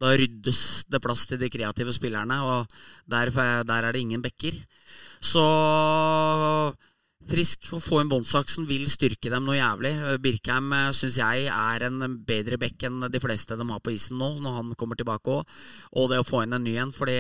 [0.02, 2.72] Da ryddes det plass til de kreative spillerne, og
[3.08, 3.30] der,
[3.64, 4.58] der er det ingen bekker.
[5.22, 5.44] Så
[7.24, 9.94] Frisk å få inn Båndsaksen vil styrke dem noe jævlig.
[10.20, 14.34] Birkheim syns jeg er en bedre bekk enn de fleste de har på isen nå,
[14.44, 15.56] når han kommer tilbake òg.
[15.96, 17.16] Og det å få inn en ny en, fordi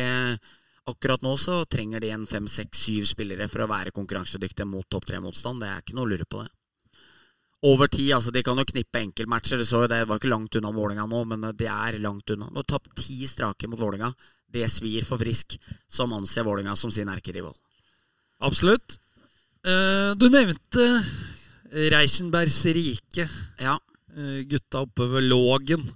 [0.89, 4.87] akkurat nå så trenger de en fem, seks, syv spillere for å være konkurransedyktige mot
[4.89, 5.63] topp tre-motstand.
[5.63, 6.51] Det er ikke noe å lure på det.
[7.63, 9.61] Over tid, altså De kan jo knippe enkeltmatcher.
[9.61, 12.49] Du så jo det var ikke langt unna Vålinga nå, men det er langt unna.
[12.51, 14.11] Nå tapt ti strake mot Vålinga.
[14.53, 15.55] Det svir for Frisk,
[15.87, 17.55] som anser Vålinga som sin erkerival.
[18.43, 18.99] Absolutt.
[19.63, 20.87] Uh, du nevnte
[21.71, 23.29] Reichenbergs rike.
[23.63, 23.77] Ja.
[24.11, 25.87] Uh, gutta oppe ved Lågen.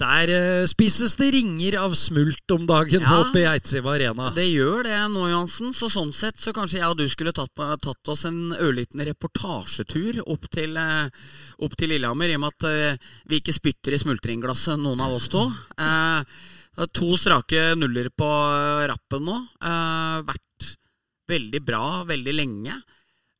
[0.00, 3.20] Der uh, spises det ringer av smult om dagen Ja.
[3.22, 4.30] oppe i Eidsiv Arena.
[4.34, 5.74] Det gjør det nå, Johansen.
[5.76, 10.22] Så sånn sett så kanskje jeg og du skulle tatt, tatt oss en ørliten reportasjetur
[10.26, 11.10] opp til, eh,
[11.62, 15.12] opp til Lillehammer, i og med at eh, vi ikke spytter i smultringglasset, noen av
[15.12, 15.44] oss to.
[15.78, 16.24] Eh,
[16.96, 19.38] to strake nuller på eh, rappen nå.
[19.62, 20.72] Eh, vært
[21.30, 22.74] veldig bra veldig lenge.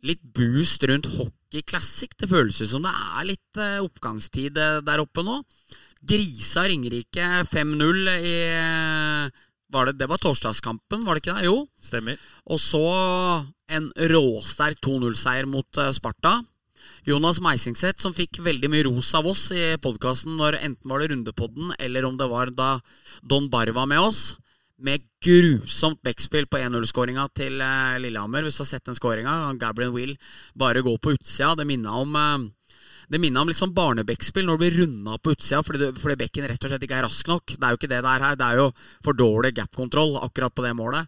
[0.07, 2.11] Litt boost rundt Hockey Classic.
[2.19, 5.41] Det føles ut som det er litt eh, oppgangstid eh, der oppe nå.
[6.03, 8.37] Grisa Ringerike 5-0 i
[9.73, 11.49] var det, det var torsdagskampen, var det ikke det?
[11.49, 11.63] Jo.
[11.81, 12.21] Stemmer.
[12.53, 12.83] Og så
[13.73, 16.41] en råsterk 2-0-seier mot eh, Sparta.
[17.09, 21.11] Jonas Meisingseth, som fikk veldig mye ros av oss i podkasten når enten var det
[21.13, 22.77] Rundepodden, eller om det var da
[23.23, 24.37] Don Barr var med oss,
[24.83, 28.45] med grusomt backspill på 1-0-skåringa til eh, Lillehammer.
[28.45, 30.17] Hvis du har sett den skåringa, Gabriel Will
[30.59, 31.55] bare gå på utsida.
[31.57, 32.49] Det minna om eh,
[33.13, 36.47] det minner om liksom barnebekkspill når du blir runda på utsida fordi, du- fordi bekken
[36.49, 37.45] rett og slett ikke er rask nok.
[37.55, 38.37] Det er jo ikke det det er her.
[38.41, 38.67] Det er jo
[39.05, 41.07] for dårlig gap-kontroll akkurat på det målet.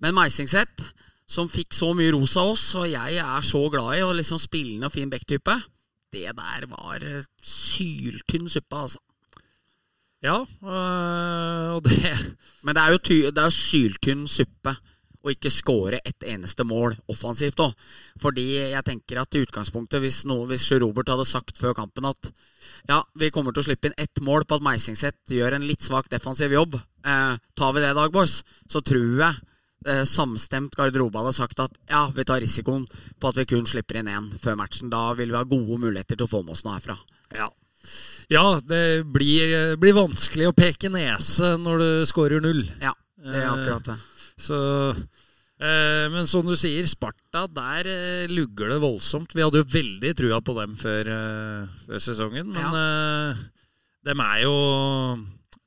[0.00, 0.84] Men Meisingset,
[1.26, 4.38] som fikk så mye ros av oss, og jeg er så glad i, og liksom
[4.42, 5.58] spillende og fin bekktype,
[6.12, 7.04] det der var
[7.42, 8.98] syltynn suppe, altså.
[10.22, 14.76] Ja, øh, det Men det er jo, ty det er syltynn suppe
[15.20, 17.74] å ikke score et eneste mål offensivt òg.
[18.20, 22.32] Fordi jeg tenker at i utgangspunktet, hvis, noe, hvis Robert hadde sagt før kampen at
[22.88, 25.84] ja, vi kommer til å slippe inn ett mål på at Meisingset gjør en litt
[25.84, 29.40] svak defensiv jobb, eh, tar vi det i dag, boys, så tror jeg
[29.86, 34.00] eh, samstemt garderobe hadde sagt at ja, vi tar risikoen på at vi kun slipper
[34.00, 34.92] inn én før matchen.
[34.92, 36.98] Da vil vi ha gode muligheter til å få med oss noe herfra.
[37.36, 37.50] Ja.
[38.30, 42.62] Ja, det blir, blir vanskelig å peke nese når du scorer null.
[42.78, 42.92] Ja,
[43.24, 43.98] det er akkurat det.
[44.40, 44.58] Så
[44.90, 49.34] eh, Men som du sier, Sparta, der eh, lugger det voldsomt.
[49.36, 53.44] Vi hadde jo veldig trua på dem før, eh, før sesongen, men eh,
[54.08, 54.56] dem er jo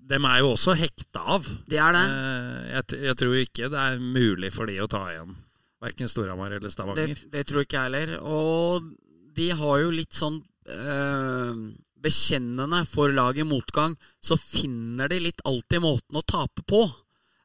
[0.04, 1.46] dem er jo også hekta av.
[1.70, 2.04] Det er det.
[2.12, 5.38] Eh, jeg, jeg tror ikke det er mulig for de å ta igjen
[5.84, 7.16] verken Storhamar eller Stavanger.
[7.32, 8.14] det tror ikke jeg heller.
[8.24, 8.92] Og
[9.36, 11.64] de har jo litt sånn eh,
[12.04, 16.82] Bekjennende for lag i motgang, så finner de litt alltid måten å tape på.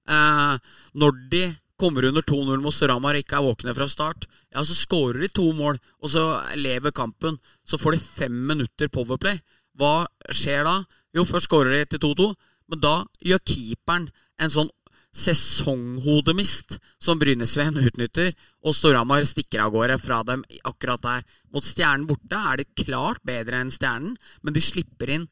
[0.09, 0.55] Eh,
[0.99, 1.43] når de
[1.79, 5.31] kommer under 2-0 mot Storhamar og ikke er våkne fra start, ja, så skårer de
[5.31, 6.25] to mål, og så
[6.59, 7.39] lever kampen.
[7.69, 9.39] Så får de fem minutter powerplay.
[9.79, 10.81] Hva skjer da?
[11.15, 12.33] Jo, først skårer de til 2-2,
[12.73, 14.11] men da gjør keeperen
[14.43, 14.73] en sånn
[15.19, 21.25] sesonghodemist som Brynesveen utnytter, og Storhamar stikker av gårde fra dem akkurat der.
[21.55, 25.27] Mot Stjernen borte er de klart bedre enn Stjernen, men de slipper inn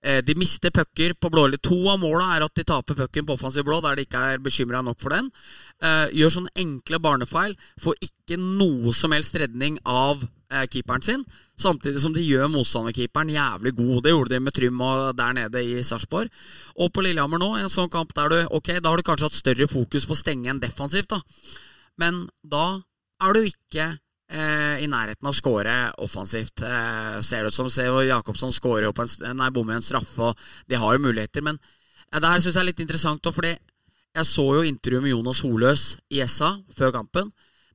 [0.00, 1.42] De mister pucker på blå.
[1.60, 4.40] To av måla er at de taper pucken på offensiv blå, der de ikke er
[4.40, 5.28] bekymra nok for den.
[5.80, 10.20] Eh, gjør sånne enkle barnefeil, får ikke noe som helst redning av
[10.52, 11.22] eh, keeperen sin,
[11.60, 14.02] samtidig som de gjør motstanderkeeperen jævlig god.
[14.04, 16.28] Det gjorde de med Trym og der nede i Sarpsborg.
[16.76, 19.38] Og på Lillehammer nå, en sånn kamp der du Ok, da har du kanskje hatt
[19.38, 21.20] større fokus på å stenge enn defensivt, da.
[22.00, 22.82] Men da
[23.24, 23.98] er du ikke eh,
[24.30, 26.62] i nærheten av å skåre offensivt.
[26.62, 29.84] Eh, ser det ut som ser jo Jacobsson skårer jo på en, nei, bommer en
[29.84, 31.42] straffe, og de har jo muligheter.
[31.42, 31.58] Men
[32.10, 33.56] ja, det her syns jeg er litt interessant, også, fordi
[34.10, 37.30] jeg så jo intervjuet med Jonas Holøs i SA før kampen.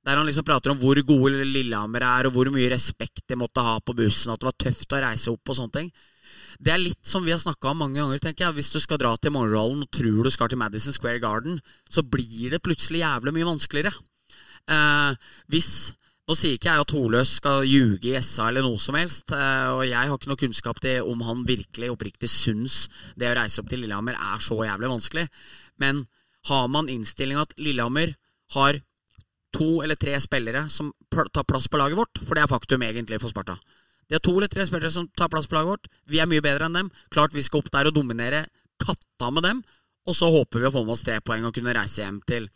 [0.05, 3.63] Der han liksom prater om hvor gode Lillehammer er, og hvor mye respekt de måtte
[3.63, 4.33] ha på bussen.
[4.33, 5.89] At det var tøft å reise opp og sånne ting.
[6.61, 8.19] Det er litt som vi har snakka om mange ganger.
[8.21, 11.19] tenker jeg Hvis du skal dra til Mangerdalen og tror du skal til Madison Square
[11.19, 13.93] Garden, så blir det plutselig jævlig mye vanskeligere.
[14.69, 15.15] Eh,
[15.51, 19.29] hvis Nå sier ikke jeg at Holøs skal ljuge i SA eller noe som helst,
[19.29, 23.35] eh, og jeg har ikke noe kunnskap til om han virkelig oppriktig syns det å
[23.37, 25.27] reise opp til Lillehammer er så jævlig vanskelig.
[25.81, 26.07] Men
[26.49, 28.15] har man innstillinga at Lillehammer
[28.57, 28.81] har
[29.53, 33.21] to eller tre spillere som tar plass på laget vårt, for det er faktum egentlig
[33.21, 33.59] for Sparta.
[34.09, 35.89] De har to eller tre spillere som tar plass på laget vårt.
[36.09, 36.89] Vi er mye bedre enn dem.
[37.13, 38.45] Klart vi skal opp der og dominere
[38.81, 39.61] katta med dem.
[40.05, 42.49] Og så håper vi å få med oss tre poeng og kunne reise hjem til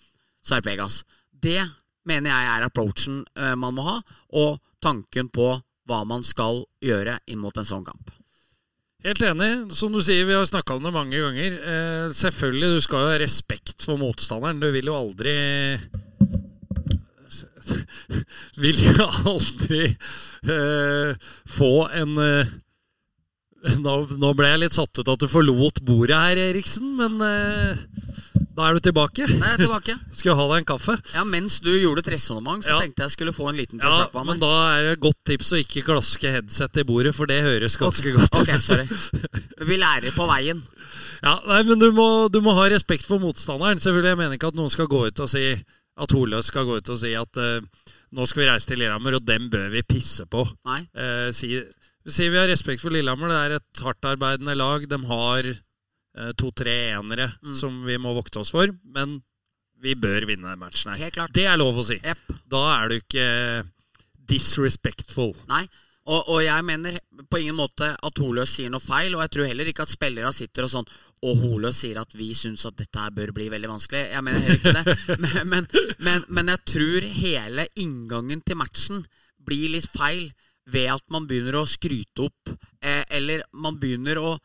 [0.45, 1.03] Sarpegas.
[1.34, 1.62] Det
[2.07, 3.97] mener jeg er approachen eh, man må ha,
[4.39, 5.51] og tanken på
[5.89, 8.12] hva man skal gjøre inn mot en sånn kamp.
[9.05, 9.49] Helt enig.
[9.79, 11.55] Som du sier, vi har snakka om det mange ganger.
[11.55, 14.59] Eh, selvfølgelig, du skal jo ha respekt for motstanderen.
[14.59, 15.35] Du vil jo aldri
[18.63, 22.17] Vil jo aldri eh, få en
[23.83, 27.19] nå, nå ble jeg litt satt ut at du forlot bordet her, Eriksen, men
[28.60, 29.24] da er du tilbake.
[29.30, 29.93] Der er jeg tilbake.
[30.19, 30.95] Skal jeg ha deg en kaffe?
[31.15, 32.80] Ja, Mens du gjorde et resonnement, så Ja.
[32.84, 34.41] tenkte jeg skulle få en liten til Ja, av men meg.
[34.43, 37.78] da er det et godt tips å ikke klaske headset i bordet, for det høres
[37.80, 38.36] ganske godt.
[38.43, 38.88] Ok, sorry.
[39.69, 40.60] Vi lærer på veien.
[41.24, 43.80] Ja, nei, men du må, du må ha respekt for motstanderen.
[43.80, 45.45] Selvfølgelig, Jeg mener ikke at noen skal gå ut og si
[46.00, 47.60] At Holøs skal gå ut og si at uh,
[48.15, 50.45] nå skal vi reise til Lillehammer, og dem bør vi pisse på.
[50.65, 50.80] Nei.
[50.95, 51.50] Uh, si,
[52.08, 53.28] si vi har respekt for Lillehammer.
[53.28, 54.86] Det er et hardtarbeidende lag.
[54.88, 55.50] De har
[56.39, 57.53] to-tre enere Mm.
[57.55, 58.67] som vi må vokte oss for.
[58.84, 59.19] Men
[59.79, 60.99] vi bør vinne matchen her.
[61.05, 61.34] Helt klart.
[61.34, 61.99] Det er lov å si.
[62.03, 62.34] Yep.
[62.51, 63.27] Da er du ikke
[64.29, 65.34] disrespectful.
[65.51, 65.63] Nei.
[66.10, 66.95] Og, og jeg mener
[67.29, 70.32] på ingen måte at Holøs sier noe feil, og jeg tror heller ikke at spillere
[70.34, 70.88] sitter og sånn
[71.27, 74.05] Og Holøs sier at vi syns at dette her bør bli veldig vanskelig.
[74.15, 74.95] Jeg mener heller ikke det.
[75.23, 75.67] Men, men,
[75.99, 79.03] men, men jeg tror hele inngangen til matchen
[79.49, 80.29] blir litt feil
[80.69, 82.51] ved at man begynner å skryte opp,
[82.86, 84.36] eh, eller man begynner å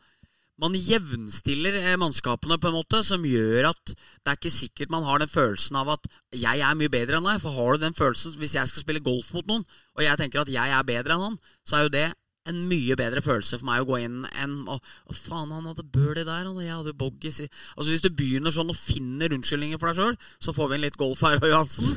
[0.61, 5.03] man jevnstiller eh, mannskapene på en måte som gjør at det er ikke sikkert man
[5.07, 7.41] har den følelsen av at jeg er mye bedre enn deg.
[7.43, 9.65] For har du den følelsen hvis jeg skal spille golf mot noen,
[9.97, 12.07] og jeg tenker at jeg er bedre enn han, så er jo det
[12.45, 15.87] en mye bedre følelse for meg å gå inn enn å, å faen, han hadde
[15.89, 19.81] birdie der, og jeg hadde boggies i Altså Hvis du begynner sånn og finner unnskyldninger
[19.81, 21.95] for deg sjøl, så får vi en litt golf her, Johansen,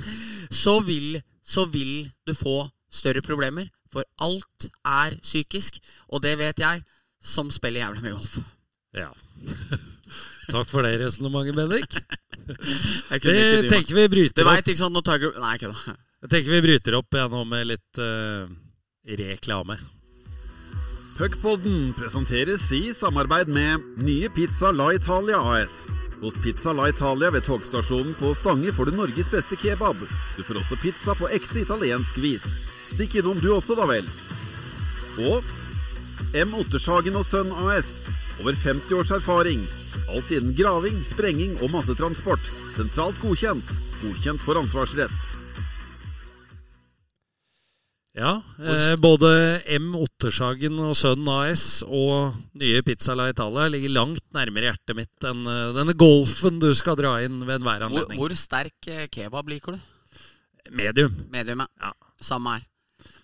[0.51, 3.69] så vil, så vil du få større problemer.
[3.93, 6.83] For alt er psykisk, og det vet jeg,
[7.23, 8.39] som spiller jævlig mye golf.
[8.97, 9.11] Ja.
[10.49, 11.99] Takk for det resonnementet, Bendik.
[13.13, 15.95] Jeg Det tenker vi bryter opp veit ikke sånn når Tiger Nei, kødda.
[16.25, 18.49] Jeg tenker vi bryter opp igjen nå med litt uh,
[19.21, 19.77] reklame.
[21.19, 25.89] Puckpodden presenteres i samarbeid med nye Pizza La Italia AS.
[26.23, 30.01] Hos Pizza La Italia ved togstasjonen på Stange får du Norges beste kebab.
[30.37, 32.47] Du får også pizza på ekte italiensk vis.
[32.95, 34.07] Stikk innom du også, da vel.
[35.29, 35.47] Og
[36.37, 36.55] M.
[36.59, 37.89] Ottershagen og Sønn AS.
[38.41, 39.65] Over 50 års erfaring.
[40.09, 42.51] Alt innen graving, sprenging og massetransport.
[42.77, 43.75] Sentralt godkjent.
[44.03, 45.39] Godkjent for ansvarsrett.
[48.19, 49.31] Ja, eh, både
[49.79, 49.93] M.
[49.95, 55.47] Ottershagen og Sønn AS og nye Pizza La Italia ligger langt nærmere hjertet mitt enn
[55.47, 58.19] eh, denne golfen du skal dra inn ved enhver anledning.
[58.19, 59.87] hvor sterk eh, kebab liker du?
[60.75, 61.15] Medium.
[61.31, 61.91] Medium, ja.
[61.91, 61.95] Ja.
[62.21, 62.68] Samme her.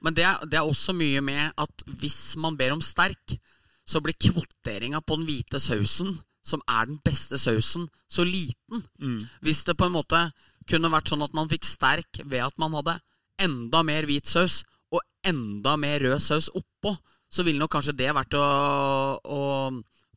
[0.05, 3.37] Men det er, det er også mye med at hvis man ber om sterk,
[3.85, 6.13] så blir kvoteringa på den hvite sausen,
[6.45, 8.85] som er den beste sausen, så liten.
[9.01, 9.25] Mm.
[9.45, 10.21] Hvis det på en måte
[10.69, 12.99] kunne vært sånn at man fikk sterk ved at man hadde
[13.45, 14.63] enda mer hvit saus
[14.93, 16.95] og enda mer rød saus oppå,
[17.33, 18.45] så ville nok kanskje det vært å,
[19.25, 19.41] å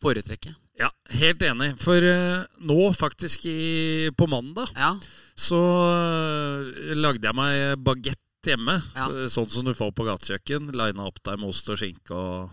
[0.04, 0.54] foretrekke.
[0.78, 1.72] Ja, helt enig.
[1.82, 4.94] For uh, nå, faktisk i, på mandag, Ja,
[5.38, 8.22] så uh, lagde jeg meg bagett
[8.54, 8.78] hjemme.
[8.96, 9.10] Ja.
[9.12, 10.72] eh, Sånn som du får på gatekjøkken.
[10.74, 12.50] Lina opp deg med ost og skinke og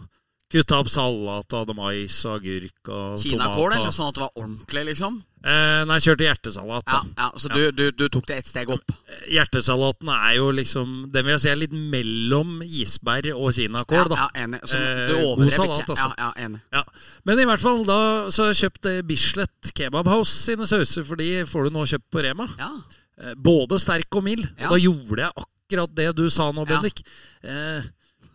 [0.54, 3.78] kutta opp salat og hadde mais og agurk og Kinakål, tomat.
[3.80, 5.16] eller sånn at det var ordentlig, liksom?
[5.42, 6.84] eh, nei, kjørte hjertesalat.
[6.86, 7.00] Da.
[7.18, 8.92] ja Så du, du, du tok det ett steg opp?
[9.32, 14.04] Hjertesalaten er jo liksom Den vil jeg si er litt mellom isbær og kinakål, Ja,
[14.12, 14.16] da.
[14.20, 14.60] ja, enig.
[14.68, 15.96] Så Eh, du overdrev salat, ikke.
[15.96, 16.10] altså.
[16.18, 16.60] Ja, ja, enig.
[16.76, 16.82] Ja.
[17.24, 17.98] Men i hvert fall, da
[18.30, 21.86] så har jeg kjøpt eh, Bislett Kebab House sine sauser, for de får du nå
[21.96, 22.46] kjøpt på Rema.
[22.60, 22.70] Ja,
[23.14, 24.42] Eh, Både sterk og mild.
[24.58, 24.66] Ja.
[24.66, 26.80] Og da gjorde jeg akkurat det du sa nå, Ja.
[27.42, 27.82] Eh,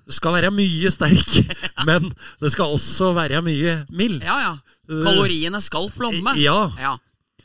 [0.09, 1.35] det skal være mye sterk,
[1.85, 2.09] men
[2.41, 4.23] det skal også være mye mild.
[4.23, 4.39] ja.
[4.41, 4.57] ja.
[4.89, 6.33] Kaloriene skal flomme.
[6.41, 6.97] Ja, Ja.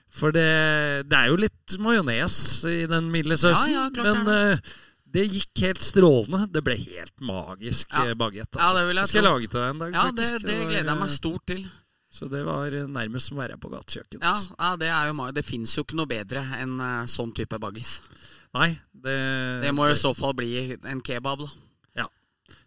[0.09, 3.73] for det, det er jo litt majones i den milde sausen.
[3.75, 4.75] Ja, ja, men det eh,
[5.15, 6.49] det gikk helt strålende.
[6.51, 8.09] Det ble helt magisk Ja.
[8.09, 8.15] ja.
[8.19, 8.57] bagett.
[8.59, 10.99] Ja, det jeg skal jeg lage til deg en dag, Ja, det, det gleder jeg
[10.99, 11.67] meg eh, stort til.
[12.15, 14.25] Så det var eh, nærmest som å være på gatekjøkkenet.
[14.25, 14.57] Ja, altså.
[14.59, 18.01] ja Det er jo Det fins jo ikke noe bedre enn eh, sånn type baggis.
[18.55, 18.73] Nei,
[19.05, 19.19] det,
[19.69, 20.55] Det må i så fall bli
[20.89, 21.53] en kebab, da.
[22.03, 22.07] Ja.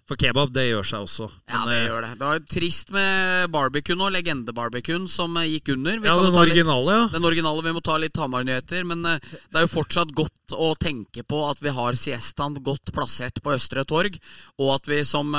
[0.08, 1.26] For kebab, det gjør seg også.
[1.52, 2.12] Ja, det eh, gjør det.
[2.20, 5.98] Det var trist med barbecuen og legendebarbecuen som eh, gikk under.
[6.00, 7.10] Vi Ja, den originale, litt- ja.
[7.18, 10.70] Den originale, Vi må ta litt Hamar-nyheter, men eh, det er jo fortsatt godt å
[10.80, 14.16] tenke på at vi har siestaen godt plassert på Østre Torg,
[14.64, 15.36] og at vi som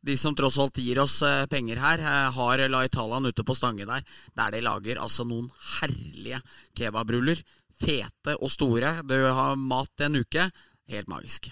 [0.00, 1.18] de som tross alt gir oss
[1.52, 2.00] penger her,
[2.32, 4.00] har La Italian ute på Stange der,
[4.40, 6.40] der de lager altså noen herlige
[6.80, 7.44] kebabruller.
[7.78, 8.98] Fete og store.
[9.06, 10.48] Du har mat en uke.
[10.88, 11.50] Helt magisk.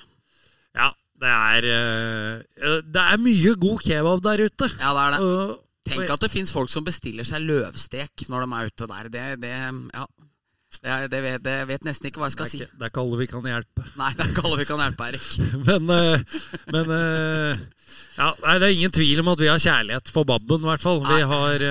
[0.77, 4.71] Ja, det er eh, Det er mye god kebab der ute.
[4.81, 5.59] Ja, det er det.
[5.87, 9.11] Tenk at det fins folk som bestiller seg løvstek når de er ute der.
[9.13, 10.07] Det, det ja.
[10.83, 12.59] Jeg, det vet, det vet nesten ikke hva jeg Det skal er, si.
[12.77, 13.85] det er ikke alle vi kan hjelpe.
[13.97, 15.29] Nei, det er ikke alle vi kan hjelpe, Erik.
[15.69, 16.43] Men, eh,
[16.75, 17.63] men eh,
[18.19, 20.83] ja, nei, det er ingen tvil om at vi har kjærlighet for Babben, i hvert
[20.83, 21.01] fall.
[21.07, 21.65] Vi har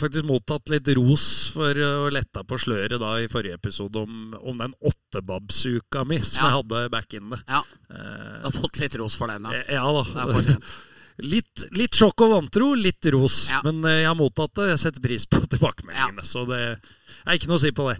[0.00, 4.58] faktisk mottatt litt ros for å letta på sløret da i forrige episode om, om
[4.60, 6.48] den åttebabsuka mi som Ja.
[6.48, 7.42] jeg hadde back in det.
[7.48, 9.50] Ja, Eh, du har fått litt ros for den, ja.
[9.50, 10.54] da ja da.
[11.22, 13.42] Litt, litt sjokk og vantro, litt ros.
[13.50, 13.60] Ja.
[13.66, 14.68] Men eh, jeg har mottatt det.
[14.72, 16.24] Jeg setter pris på tilbakemeldingene.
[16.26, 16.60] Så det
[17.26, 17.96] er ikke noe å si på det.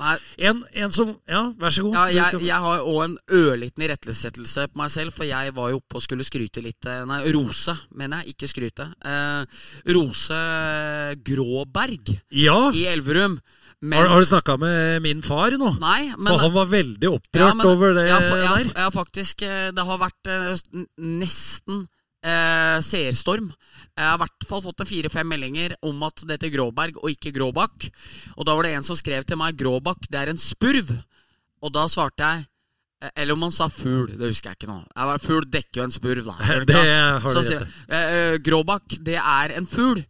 [0.48, 1.94] En, en som Ja, vær så god.
[1.98, 5.80] Ja, jeg, jeg har òg en ørliten irettesettelse på meg selv, for jeg var jo
[5.82, 8.88] oppe og skulle skryte litt eh, Nei, rose, mener jeg, ikke skryte.
[9.04, 9.62] Eh,
[9.96, 10.40] rose
[11.26, 12.58] Gråberg ja.
[12.74, 13.38] i Elverum.
[13.82, 15.70] Men Har, har du snakka med min far nå?
[15.80, 18.72] Nei, men For han var veldig opprørt Ja, men- over det ja, for, ja, der.
[18.76, 19.40] ja, faktisk.
[19.42, 20.28] eh, Det har vært
[21.00, 21.86] nesten
[22.24, 23.50] eh, seerstorm.
[23.96, 27.32] Jeg har i hvert fall fått fire-fem meldinger om at det heter Gråberg og ikke
[27.36, 27.88] Gråbakk.
[28.36, 30.92] Og da var det en som skrev til meg Gråbakk, det er en spurv.
[31.60, 32.46] Og da svarte jeg
[33.02, 34.78] eh, Eller om han sa fugl, det husker jeg ikke nå.
[34.96, 36.36] Jeg fugl dekker jo en spurv, da.
[36.64, 36.80] det
[37.24, 40.00] har Så du rett eh, Gråbakk, det er en fugl.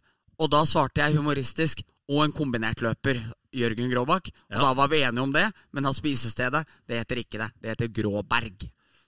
[0.41, 3.19] Og da svarte jeg humoristisk og en kombinert løper.
[3.51, 4.29] Jørgen Gråbakk.
[4.31, 4.61] Og Ja.
[4.63, 5.43] da var vi enige om det,
[5.75, 7.49] men av spisestedet, det heter ikke det.
[7.61, 8.63] Det heter Gråberg.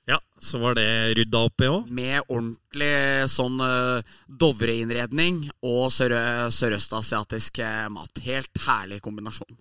[0.10, 0.86] Ja, så var det
[1.16, 1.86] rydda opp i òg.
[1.96, 2.90] Med ordentlig
[3.32, 8.24] sånn uh, Dovre-innredning og sørøstasiatisk sør mat.
[8.26, 9.56] Helt herlig kombinasjon.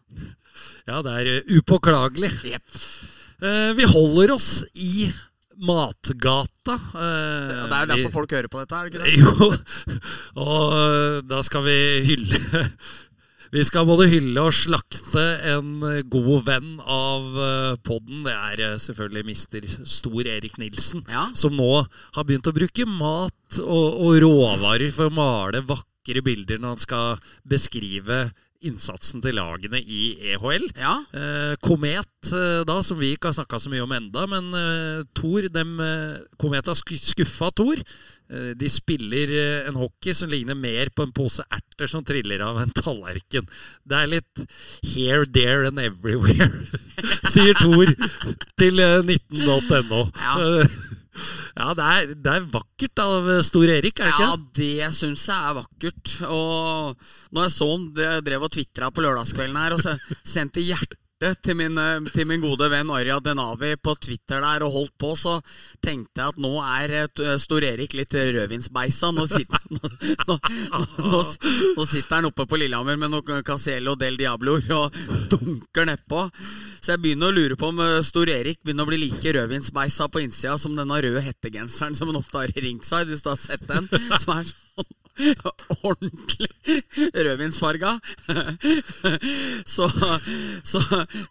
[0.89, 2.33] Ja, det er eh, upåklagelig.
[2.51, 2.81] Yep.
[3.43, 5.07] Eh, vi holder oss i
[5.63, 6.75] Matgata.
[6.75, 9.15] Eh, det er jo derfor vi- folk hører på dette, er det ikke det?
[9.23, 9.53] Jo,
[10.43, 11.79] og eh, da skal vi
[12.11, 12.43] hylle
[13.53, 18.23] Vi skal både hylle og slakte en eh, god venn av eh, podden.
[18.25, 21.27] Det er eh, selvfølgelig mister Stor Erik Nilsen, Ja.
[21.37, 21.69] som nå
[22.17, 26.83] har begynt å bruke mat og, og råvarer for å male vakre bilder når han
[26.87, 28.23] skal beskrive
[28.63, 30.69] innsatsen til lagene i EHL.
[30.79, 30.95] Ja.
[31.13, 32.31] Eh, Komet,
[32.65, 36.23] da, som vi ikke har snakka så mye om enda, men eh, Thor, dem, eh,
[36.41, 37.83] Komet har sku- skuffa Thor.
[38.33, 42.41] Eh, de spiller eh, en hockey som ligner mer på en pose erter som triller
[42.47, 43.49] av en tallerken.
[43.85, 44.45] Det er litt
[44.95, 46.49] here, there and everywhere,
[47.35, 47.93] sier Thor
[48.57, 50.07] til eh, 19.no.
[50.17, 50.39] Ja.
[50.41, 50.81] Eh,
[51.61, 54.57] ja, det er, det er vakkert av eh, Stor Erik, er det Ja, ikke?
[54.63, 56.15] det syns jeg er vakkert.
[56.33, 57.87] Og når jeg så han
[58.25, 60.97] drev og tvitra på lørdagskvelden her, og sendte hjerte
[61.43, 65.13] til min, eh, til min gode venn Arja Denavi på Twitter der og holdt på,
[65.19, 65.37] så
[65.85, 69.13] tenkte jeg at nå er eh, Stor Erik litt rødvinsbeisa.
[69.15, 69.91] Nå sitter, nå,
[70.29, 74.99] nå, nå, sitter han oppe på Lillehammer med noen Casello del Diabloer og
[75.31, 76.27] dunker nedpå.
[76.83, 80.11] Så jeg begynner å lure på om eh, Stor Erik begynner å bli like rødvinsbeisa
[80.11, 83.39] på innsida som denne røde hettegenseren som han ofte har i ringside, hvis du har
[83.41, 83.87] sett den.
[84.19, 84.91] Som er sånn
[85.83, 86.51] ordentlig
[87.15, 87.99] rødvinsfarga.
[89.67, 89.87] Så,
[90.65, 90.81] så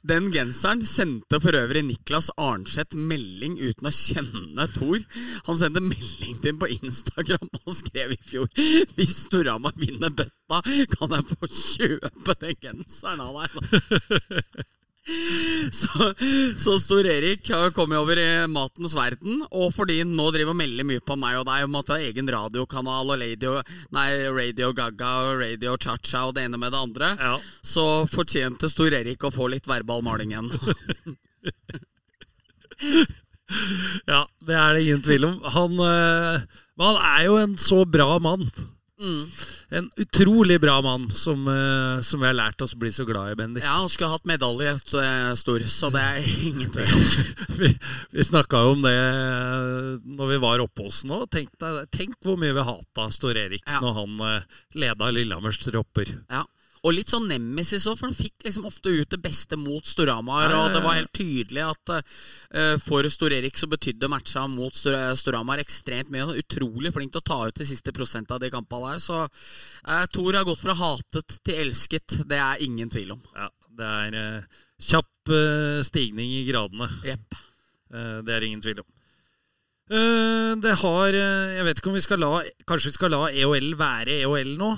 [0.08, 5.00] den genseren sendte for øvrig Niklas Arnseth melding uten å kjenne Thor.
[5.48, 8.50] Han sendte melding til ham på Instagram og skrev i fjor
[8.98, 10.62] Hvis Storhamar vinner bøtta,
[10.96, 14.70] kan jeg få kjøpe den genseren av deg.
[15.82, 16.12] så,
[16.62, 20.60] så Stor Erik har kommet over i matens verden, og fordi han nå driver og
[20.62, 23.58] melder mye på meg og deg om at vi har egen radiokanal og radio,
[23.95, 27.36] nei, Radio Gaga og Radio Cha-Cha og det ene med det andre, Ja.
[27.63, 30.52] så fortjente Stor Erik å få litt verbal maling igjen.
[34.08, 35.34] Ja, det er det ingen tvil om.
[35.54, 36.43] Han, øh,
[36.80, 38.45] han er jo en så bra mann.
[39.02, 39.26] Mm.
[39.70, 43.32] En utrolig bra mann som, eh, som vi har lært oss å bli så glad
[43.32, 43.64] i, Bendik.
[43.66, 47.08] Ja, han skulle hatt medalje, eh, Stor, så det er ingen tvil om.
[47.62, 47.72] Vi,
[48.12, 51.20] vi snakka jo om det eh, når vi var oppe hos ham nå.
[51.34, 51.52] Tenk,
[51.94, 53.82] tenk hvor mye vi hata Stor Erik Ja.
[53.84, 56.10] når han uh, leda Lillehammers tropper.
[56.32, 56.46] Ja.
[56.82, 60.50] Og litt sånn nemesis òg, for han fikk liksom ofte ut det beste mot Storhamar.
[60.58, 65.62] Og det var helt tydelig at uh, for Stor-Erik så betydde matcha mot Stor- Storhamar
[65.62, 66.26] ekstremt mye.
[66.26, 69.04] Han er utrolig flink til å ta ut de siste prosentene av de kampene der.
[69.06, 72.24] Så uh, Thor har gått fra hatet til elsket.
[72.26, 73.22] Det er ingen tvil om.
[73.38, 76.89] Ja, det er uh, kjapp uh, stigning i gradene.
[77.06, 77.41] Yep.
[77.91, 78.88] Eh, det er ingen tvil om.
[79.91, 82.30] Eh, det har eh, Jeg vet ikke om vi skal la
[82.70, 84.70] Kanskje vi skal la EOL være EOL nå?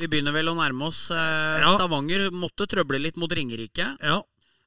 [0.00, 1.06] Vi begynner vel å nærme oss.
[1.14, 1.70] Eh.
[1.76, 3.96] Stavanger måtte trøble litt mot Ringerike.
[4.00, 4.20] ja.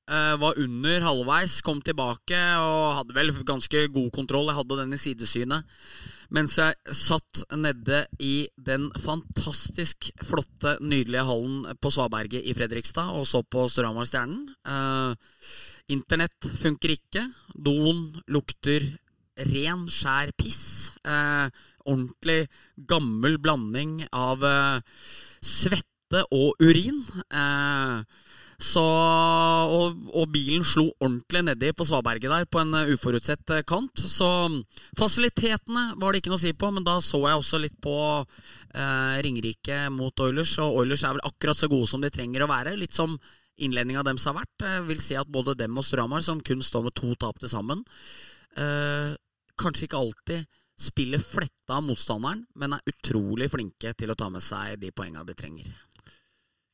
[0.03, 4.49] Eh, var under halvveis, kom tilbake og hadde vel ganske god kontroll.
[4.51, 5.77] Jeg hadde den i sidesynet.
[6.33, 13.23] Mens jeg satt nede i den fantastisk flotte, nydelige hallen på Svaberget i Fredrikstad og
[13.29, 14.49] så på Storhamar-stjernen.
[14.67, 15.15] Eh,
[15.95, 17.23] Internett funker ikke.
[17.55, 18.83] Doen lukter
[19.53, 20.91] ren, skjær piss.
[21.07, 21.47] Eh,
[21.85, 22.45] ordentlig
[22.89, 25.01] gammel blanding av eh,
[25.43, 27.01] svette og urin.
[27.33, 28.03] Eh,
[28.63, 33.99] så, og, og, bilen slo ordentlig nedi på Svaberget der på en uforutsett kant.
[33.99, 34.27] Så
[34.99, 37.95] fasilitetene var det ikke noe å si på, men da så jeg også litt på
[38.21, 40.55] eh, Ringerike mot Oilers.
[40.63, 42.77] Og Oilers er vel akkurat så gode som de trenger å være.
[42.79, 43.17] Litt som
[43.61, 44.65] innledninga deres har vært.
[44.65, 47.51] Jeg vil si at både dem og Stramar, som kun står med to tap til
[47.51, 47.83] sammen,
[48.57, 49.13] eh,
[49.59, 50.47] kanskje ikke alltid
[50.83, 55.25] spiller fletta av motstanderen, men er utrolig flinke til å ta med seg de poengene
[55.27, 55.71] de trenger.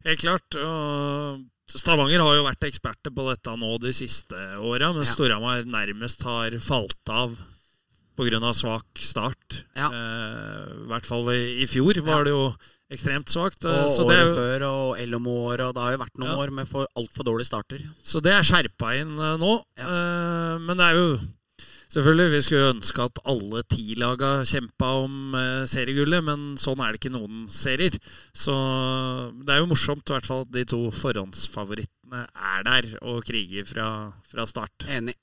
[0.08, 0.56] Helt klart.
[0.56, 5.12] og Stavanger har jo vært eksperter på dette nå de siste åra, men ja.
[5.12, 7.38] Storhamar nærmest har falt av
[8.20, 8.54] pga.
[8.54, 9.64] svak start.
[9.76, 9.92] Ja.
[9.94, 12.26] Eh, I hvert fall i, i fjor var ja.
[12.28, 12.44] det jo
[12.90, 13.66] ekstremt svakt.
[13.66, 14.36] Eh, og året jo...
[14.36, 17.86] før og Elom-året, og det har jo vært noen år med altfor dårlige starter.
[18.04, 19.60] Så det er skjerpa inn eh, nå.
[19.78, 21.12] Eh, men det er jo
[21.90, 26.94] Selvfølgelig, Vi skulle ønske at alle ti laga kjempa om eh, seriegullet, men sånn er
[26.94, 27.96] det ikke noen serier.
[28.30, 28.54] Så
[29.42, 33.66] det er jo morsomt i hvert fall at de to forhåndsfavorittene er der og kriger
[33.66, 33.88] fra,
[34.30, 34.86] fra start.
[34.86, 35.18] Enig.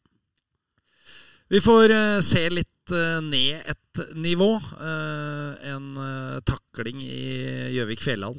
[1.54, 4.50] Vi får eh, se litt eh, ned et nivå.
[5.70, 5.86] En
[6.50, 7.22] takling i
[7.76, 8.36] Gjøvik Fjellhall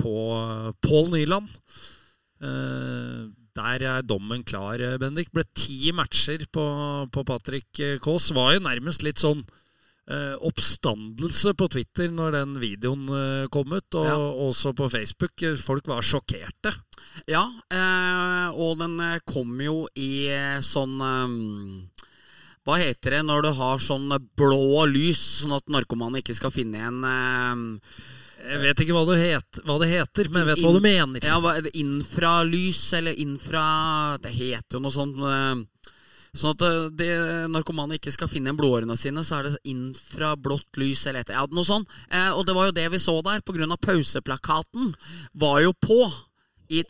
[0.00, 0.14] på
[0.82, 1.52] Pål Nyland.
[3.58, 5.32] Der er dommen klar, eh, Bendik.
[5.34, 6.66] Ble ti matcher på,
[7.10, 8.30] på Patrick eh, Kaas.
[8.36, 9.42] Var jo nærmest litt sånn
[10.06, 14.18] eh, oppstandelse på Twitter når den videoen eh, kom ut, og ja.
[14.48, 15.46] også på Facebook.
[15.62, 16.74] Folk var sjokkerte.
[17.30, 20.28] Ja, eh, og den kom jo i
[20.64, 20.98] sånn
[22.68, 26.84] Hva heter det når du har sånn blå lys, sånn at narkomane ikke skal finne
[26.86, 27.66] eh,
[28.38, 30.84] jeg vet ikke hva det, het, hva det heter, men jeg vet In, hva du
[30.84, 31.24] mener.
[31.26, 33.64] Ja, Infralys, eller infra
[34.22, 35.18] Det heter jo noe sånt.
[35.18, 35.94] Eh,
[36.38, 36.70] sånn at de
[37.00, 37.10] det,
[37.50, 41.66] narkomane ikke skal finne blodårene sine, så er det infrablått lys eller et, ja, noe
[41.66, 41.90] sånt.
[42.12, 43.68] Eh, og det var jo det vi så der, pga.
[43.82, 44.94] pauseplakaten
[45.34, 46.00] var jo på.
[46.68, 46.84] I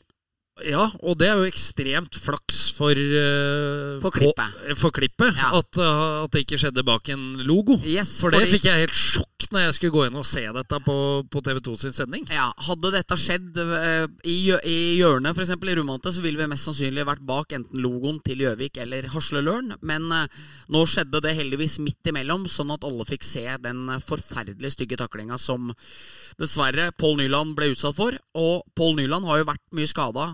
[0.67, 4.59] ja, og det er jo ekstremt flaks for uh, For klippet.
[4.59, 5.53] På, for klippet ja.
[5.59, 7.79] at, uh, at, det ikke skjedde bak en logo.
[7.85, 8.45] Yes, for fordi...
[8.45, 10.97] det fikk jeg helt sjokk når jeg skulle gå inn og se dette på,
[11.33, 12.27] på TV2 sin sending.
[12.35, 15.55] Ja, Hadde dette skjedd uh, i, i hjørnet, f.eks.
[15.55, 19.77] i Rumante, så ville vi mest sannsynlig vært bak enten logoen til Gjøvik eller Hasleløren.
[19.87, 24.99] Men nå skjedde det heldigvis midt imellom, sånn at alle fikk se den forferdelig stygge
[25.01, 25.71] taklinga som
[26.39, 28.19] dessverre Pål Nyland ble utsatt for.
[28.39, 30.29] Og Pål Nyland har jo vært mye skada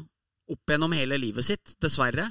[0.50, 2.28] opp gjennom hele livet sitt, dessverre.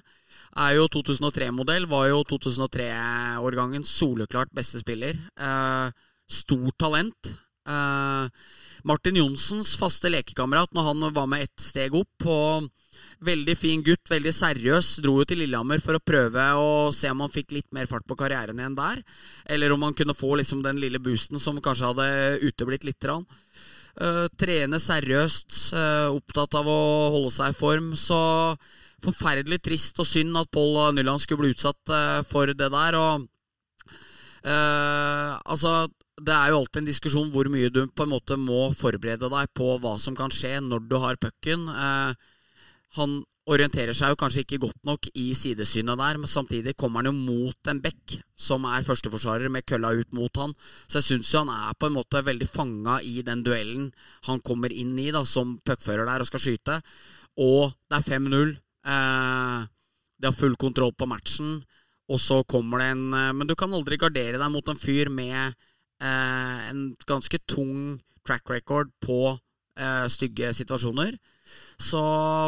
[0.59, 5.18] Er jo 2003-modell, var jo 2003-årgangens soleklart beste spiller.
[5.38, 5.89] Eh,
[6.30, 7.34] stort talent.
[7.70, 8.28] Eh,
[8.84, 12.28] Martin Johnsens faste lekekamerat når han var med ett steg opp.
[12.28, 12.70] Og
[13.24, 14.97] veldig fin gutt, veldig seriøs.
[15.03, 18.05] Dro jo til Lillehammer for å prøve å se om han fikk litt mer fart
[18.07, 19.03] på karrieren igjen der.
[19.45, 22.09] Eller om han kunne få liksom den lille boosten som kanskje hadde
[22.43, 23.26] uteblitt lite grann.
[23.94, 26.78] Uh, trene seriøst, uh, opptatt av å
[27.14, 27.91] holde seg i form.
[28.00, 28.18] Så
[29.06, 32.98] forferdelig trist og synd at Pål Nyland skulle bli utsatt uh, for det der.
[32.98, 33.30] Og
[34.44, 35.88] altså
[36.20, 39.54] Det er jo alltid en diskusjon hvor mye du på en måte må forberede deg
[39.56, 41.64] på hva som kan skje når du har pucken.
[42.98, 43.14] han
[43.52, 47.16] orienterer seg jo kanskje ikke godt nok i sidesynet der, men samtidig kommer han jo
[47.18, 50.56] mot en bekk som er førsteforsvarer, med kølla ut mot han.
[50.88, 53.91] Så jeg syns jo han er på en måte veldig fanga i den duellen
[54.30, 56.80] han kommer inn i da, som puckfører der og skal skyte.
[57.44, 58.56] Og det er 5-0.
[58.94, 59.68] Eh,
[60.20, 61.58] de har full kontroll på matchen,
[62.08, 65.12] og så kommer det en eh, Men du kan aldri gardere deg mot en fyr
[65.12, 65.36] med
[66.00, 69.36] eh, en ganske tung track record på
[69.80, 71.18] eh, stygge situasjoner.
[71.78, 72.01] Så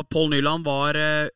[0.09, 1.27] Pål Nyland var eh,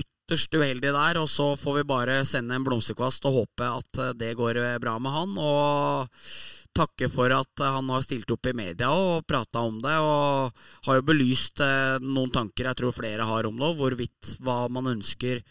[0.00, 4.16] ytterst uheldig der, og så får vi bare sende en blomsterkvast og håpe at eh,
[4.18, 5.36] det går eh, bra med han.
[5.38, 6.30] Og
[6.76, 9.96] takke for at han har stilt opp i media og prata om det.
[9.98, 11.58] Og har jo belyst
[12.04, 15.42] noen tanker jeg tror flere har om det, hvorvidt hva man ønsker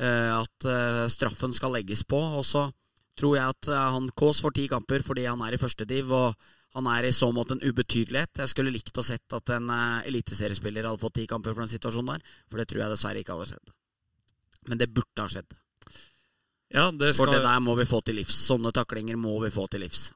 [0.00, 0.66] at
[1.12, 2.16] straffen skal legges på.
[2.16, 2.64] Og så
[3.20, 6.08] tror jeg at han Kaas får ti kamper fordi han er i første div.
[6.10, 6.32] og
[6.74, 8.40] han er i så måte en ubetydelighet.
[8.42, 11.70] Jeg skulle likt å sett at en uh, eliteseriespiller hadde fått ti kamper for den
[11.70, 13.76] situasjonen der, for det tror jeg dessverre ikke hadde skjedd.
[14.70, 15.54] Men det burde ha skjedd.
[16.74, 17.28] Ja, det skal...
[17.28, 18.34] For det der må vi få til livs.
[18.48, 20.08] Sånne taklinger må vi få til livs.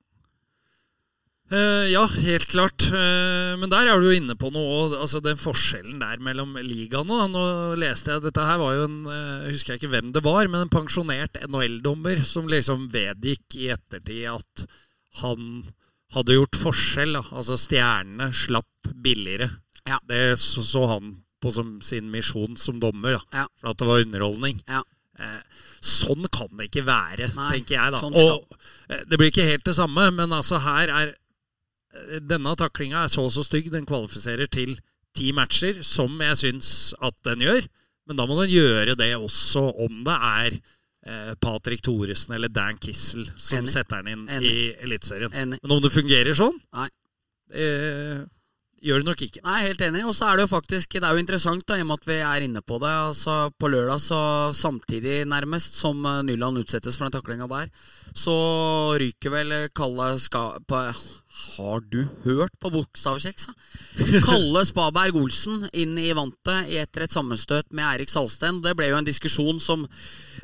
[1.48, 2.88] Uh, ja, helt klart.
[2.90, 4.98] Uh, men der er du jo inne på noe.
[4.98, 7.22] Altså Den forskjellen der mellom ligaene.
[7.32, 7.44] Nå
[7.80, 10.66] leste jeg Dette her var jo en uh, husker jeg ikke hvem det var, men
[10.66, 14.66] en pensjonert NHL-dommer som liksom vedgikk i ettertid at
[15.22, 15.62] han
[16.16, 17.16] hadde gjort forskjell.
[17.18, 17.24] Da.
[17.32, 19.50] Altså Stjernene slapp billigere.
[19.88, 20.00] Ja.
[20.08, 23.46] Det så, så, han på som sin misjon som dommer, ja.
[23.60, 24.62] for at det var underholdning.
[24.68, 24.82] Ja.
[25.18, 27.94] Eh, sånn kan det ikke være, Nei, tenker jeg.
[27.94, 28.52] da sånn Og
[28.86, 33.10] eh, Det blir ikke helt det samme, men altså her er eh, denne taklinga er
[33.10, 34.76] så og så stygg, den kvalifiserer til
[35.18, 36.70] ti matcher, som jeg syns
[37.02, 37.66] at den gjør.
[38.08, 40.58] Men da må den gjøre det også om det er
[41.08, 43.72] eh, Patrick Thoresen eller Dan Kissel som Enig.
[43.74, 44.50] setter den inn Enig.
[44.52, 45.32] i Eliteserien.
[45.62, 46.88] Men om det fungerer sånn, Nei.
[47.52, 48.26] eh,
[48.84, 49.40] gjør det nok ikke.
[49.42, 50.04] Nei, helt enig.
[50.06, 52.06] Og så er det jo faktisk Det er jo interessant, da, i og med at
[52.10, 52.92] vi er inne på det.
[53.08, 54.20] Altså, På lørdag, så
[54.54, 57.72] samtidig nærmest som eh, Nyland utsettes for den taklinga der,
[58.14, 58.36] så
[59.00, 60.58] ryker vel Kalle ska...
[60.68, 60.84] På,
[61.38, 63.54] har du hørt på bokstavkjeks, da?
[64.26, 68.62] Kalle Spaberg Olsen inn i vantet etter et sammenstøt med Eirik Salsten.
[68.64, 69.84] Det ble jo en diskusjon som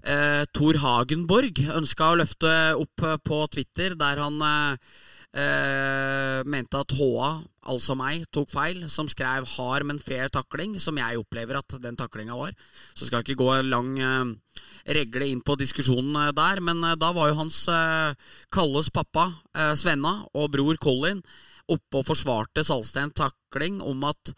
[0.03, 4.95] eh, Tor Hagenborg ønska å løfte opp eh, på Twitter, der han eh,
[5.45, 7.31] eh, mente at HA,
[7.71, 11.97] altså meg, tok feil, som skrev 'hard, men fair takling', som jeg opplever at den
[11.97, 12.53] taklinga var.
[12.95, 14.35] Så skal jeg ikke gå en lang eh,
[14.95, 17.65] regle inn på diskusjonen eh, der, men eh, da var jo hans
[18.53, 19.33] Kalles pappa,
[19.77, 21.23] Svenna, og bror Colin
[21.71, 24.35] oppe og forsvarte Salsten takling om at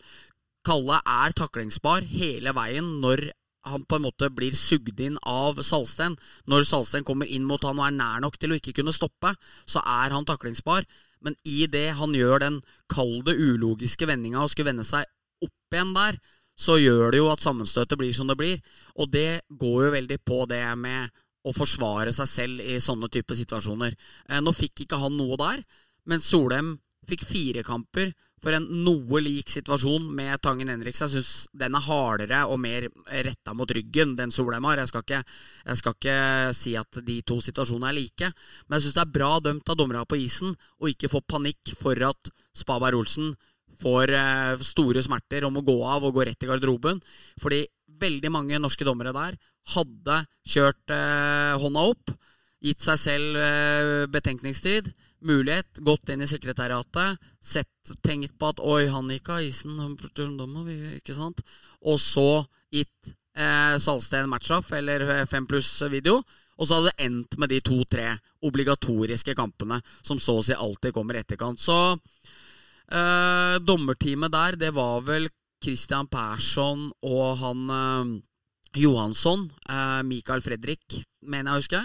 [0.66, 3.30] Kalle er taklingsbar hele veien når
[3.66, 6.14] han på en måte blir sugd inn av Salsten.
[6.50, 9.34] Når Salsten kommer inn mot han og er nær nok til å ikke kunne stoppe,
[9.66, 10.86] så er han taklingsbar.
[11.24, 12.58] Men i det han gjør den
[12.92, 15.06] kalde, ulogiske vendinga og skulle vende seg
[15.44, 16.18] opp igjen der,
[16.56, 18.60] så gjør det jo at sammenstøtet blir som det blir.
[18.96, 21.12] Og det går jo veldig på det med
[21.46, 23.94] å forsvare seg selv i sånne type situasjoner.
[24.30, 25.60] Eh, nå fikk ikke han noe der,
[26.08, 26.76] men Solheim
[27.08, 31.08] fikk fire kamper for en noe lik situasjon med Tangen Henriksen.
[31.08, 32.86] Jeg syns den er hardere og mer
[33.24, 34.82] retta mot ryggen, den Solheim har.
[34.82, 35.22] Jeg skal, ikke,
[35.64, 36.18] jeg skal ikke
[36.58, 38.30] si at de to situasjonene er like,
[38.66, 41.74] men jeg syns det er bra dømt av dommerne på isen å ikke få panikk
[41.80, 43.34] for at Spaberg Olsen
[43.80, 47.00] får eh, store smerter om å gå av og gå rett i garderoben.
[47.42, 47.64] Fordi
[48.00, 49.36] veldig mange norske dommere der
[49.74, 52.14] hadde kjørt eh, hånda opp,
[52.62, 54.92] gitt seg selv eh, betenkningstid,
[55.24, 59.96] mulighet, gått inn i sekretariatet, sett, tenkt på at 'oi, han gikk av isen',
[60.98, 61.42] ikke sant?
[61.82, 66.22] Og så gitt eh, Salsten matchoff eller eh, fem pluss video.
[66.56, 68.14] Og så hadde det endt med de to-tre
[68.48, 71.60] obligatoriske kampene som så å si alltid kommer i etterkant.
[71.60, 75.28] Så eh, dommerteamet der, det var vel
[75.62, 78.16] Christian Persson og han eh,
[78.80, 81.82] Johansson, eh, Mikael Fredrik, mener jeg å huske,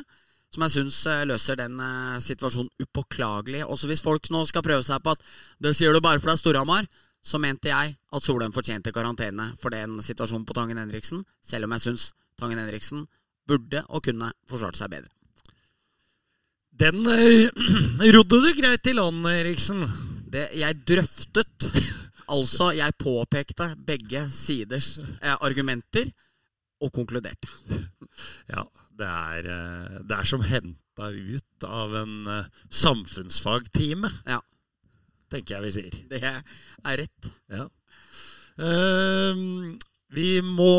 [0.51, 3.63] som jeg syns eh, løser den eh, situasjonen upåklagelig.
[3.65, 5.23] Også hvis folk nå skal prøve seg på at
[5.63, 6.89] det sier du bare for det er Storhamar,
[7.21, 11.75] så mente jeg at Solheim fortjente karantene for den situasjonen på Tangen Henriksen, selv om
[11.77, 13.05] jeg syns Tangen Henriksen
[13.47, 15.11] burde og kunne forsvart seg bedre.
[16.81, 17.51] Den øh,
[18.15, 19.85] rodde du greit i land, Eriksen.
[20.31, 21.71] Det jeg drøftet
[22.31, 26.07] Altså, jeg påpekte begge siders eh, argumenter
[26.81, 27.49] og konkluderte.
[28.47, 28.63] Ja,
[29.01, 32.49] det er, eh, det er som henta ut av en eh,
[32.83, 34.41] samfunnsfagtime, Ja,
[35.31, 36.01] tenker jeg vi sier.
[36.11, 37.31] det er rett.
[37.51, 37.69] Ja.
[38.61, 39.37] Uh,
[40.11, 40.73] vi må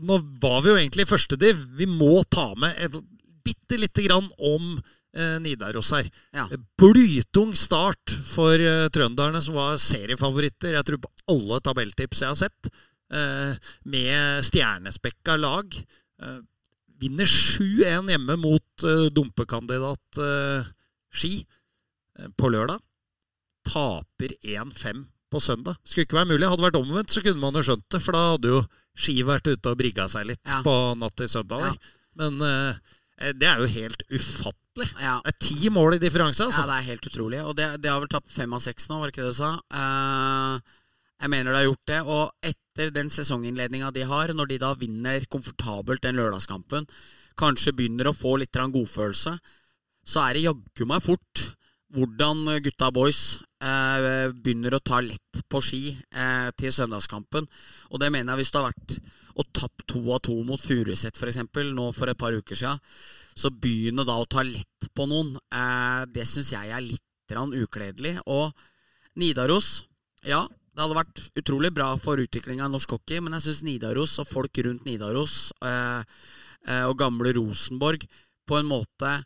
[0.00, 1.60] Nå var vi jo egentlig i første div.
[1.76, 2.96] Vi må ta med et
[3.44, 6.08] bitte lite grann om uh, Nidaros her.
[6.32, 6.46] Ja.
[6.80, 10.72] Blytung start for uh, trønderne, som var seriefavoritter.
[10.78, 12.72] Jeg tror på alle tabelltips jeg har sett.
[13.12, 15.74] Med stjernespekka lag.
[17.02, 20.68] Vinner 7-1 hjemme mot uh, dumpekandidat uh,
[21.12, 22.78] Ski eh, på lørdag.
[23.68, 25.76] Taper 1-5 på søndag.
[25.84, 26.46] Skulle ikke være mulig.
[26.48, 28.00] Hadde det vært omvendt, så kunne man jo skjønt det.
[28.04, 28.62] For da hadde jo
[29.02, 30.60] Ski vært ute og brigga seg litt Ja.
[30.64, 31.66] på natt til søndag.
[31.68, 31.74] Ja.
[32.22, 32.98] Men uh,
[33.32, 34.88] det er jo helt ufattelig.
[35.00, 35.18] Ja.
[35.24, 36.64] Det er ti mål i differanse, Ja, altså.
[36.70, 37.42] det er helt utrolig.
[37.44, 39.40] Og det, det har vel tapt fem av seks nå, var det ikke det du
[39.42, 39.52] sa?
[39.82, 40.78] Eh,
[41.22, 42.00] jeg mener det har gjort det.
[42.02, 46.88] Og etter den sesonginnledninga de har, når de da vinner komfortabelt den lørdagskampen,
[47.38, 49.36] kanskje begynner å få litt godfølelse,
[50.02, 51.44] så er det jaggu meg fort
[51.92, 57.46] hvordan gutta boys eh, begynner å ta lett på ski eh, til søndagskampen.
[57.92, 58.96] Og det mener jeg hvis det har vært
[59.36, 61.42] å tapt to av to mot Furuset f.eks.
[61.76, 62.80] nå for et par uker siden,
[63.36, 67.00] så begynne da å ta lett på noen, eh, det syns jeg er litt
[67.32, 68.18] ukledelig.
[68.28, 68.52] Og
[69.16, 69.86] Nidaros,
[70.24, 70.42] ja,
[70.72, 74.28] det hadde vært utrolig bra for utviklinga av norsk hockey, men jeg syns Nidaros og
[74.30, 75.36] folk rundt Nidaros
[75.68, 76.00] eh,
[76.68, 78.06] eh, og gamle Rosenborg
[78.48, 79.18] på en måte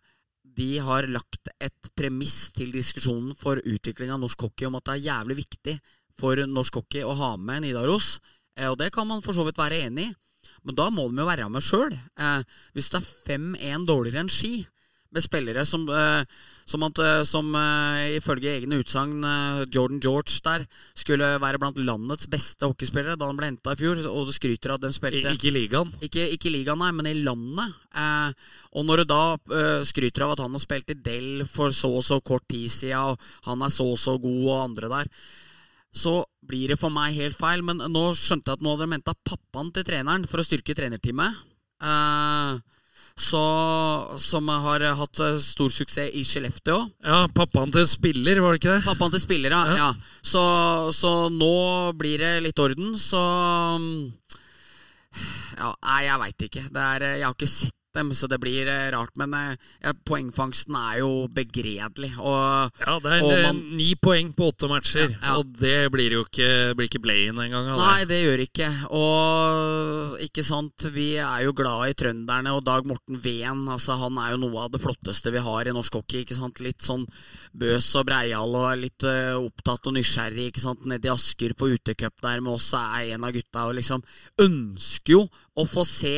[0.56, 4.94] de har lagt et premiss til diskusjonen for utvikling av norsk hockey om at det
[4.96, 5.76] er jævlig viktig
[6.18, 8.16] for norsk hockey å ha med Nidaros.
[8.56, 10.14] Eh, og det kan man for så vidt være enig i,
[10.66, 11.94] men da må de jo være med sjøl.
[11.94, 12.42] Eh,
[12.74, 14.64] hvis det er 5-1 dårligere enn Ski,
[15.14, 16.24] med spillere som, eh,
[16.66, 20.66] som, at, eh, som eh, ifølge egne utsagn eh, Jordan George der
[20.98, 24.74] skulle være blant landets beste hockeyspillere da han ble henta i fjor, og du skryter
[24.74, 25.94] av at de I, spilte ikke i ligaen.
[26.02, 27.80] ikke, ikke i ligaen, nei, men i landet.
[27.94, 31.74] Eh, og når du da eh, skryter av at han har spilt i Del for
[31.74, 34.90] så og så kort tid siden, og han er så og så god, og andre
[34.98, 35.12] der,
[35.96, 37.62] så blir det for meg helt feil.
[37.64, 40.76] Men nå skjønte jeg at nå hadde de henta pappaen til treneren for å styrke
[40.76, 41.44] trenerteamet.
[41.86, 42.58] Eh,
[43.16, 43.42] så,
[44.20, 46.76] som har hatt eh, stor suksess i Skellefteå.
[47.06, 48.84] Ja, pappaen til spiller, var det ikke det?
[48.84, 49.76] Pappaen til spiller, ja.
[49.78, 49.88] Ja.
[50.20, 50.42] Så,
[50.92, 51.56] så nå
[51.96, 53.22] blir det litt orden, så
[53.80, 54.12] mm,
[55.56, 56.66] Ja, nei, jeg veit ikke.
[56.68, 59.14] Det er, jeg har ikke sett dem, så det blir eh, rart.
[59.18, 62.12] Men eh, ja, poengfangsten er jo begredelig.
[62.20, 65.36] Og Ja, det er Og eh, man- ni poeng på åtte matcher, Ja, ja.
[65.40, 67.72] og det blir jo ikke, blir ikke play-in engang.
[67.76, 68.22] Nei, det.
[68.26, 68.68] gjør ikke.
[69.36, 74.16] Og ikke sant, vi er jo glad i trønderne, og Dag Morten Ven altså, han
[74.22, 76.24] er jo noe av det flotteste vi har i norsk hockey.
[76.24, 77.04] ikke sant, Litt sånn
[77.56, 80.48] bøs og breial og litt uh, opptatt og nysgjerrig.
[80.50, 83.76] ikke sant, Nede i Asker på utecup der med oss er en av gutta og
[83.78, 84.02] liksom
[84.42, 85.22] ønsker jo
[85.56, 86.16] å få se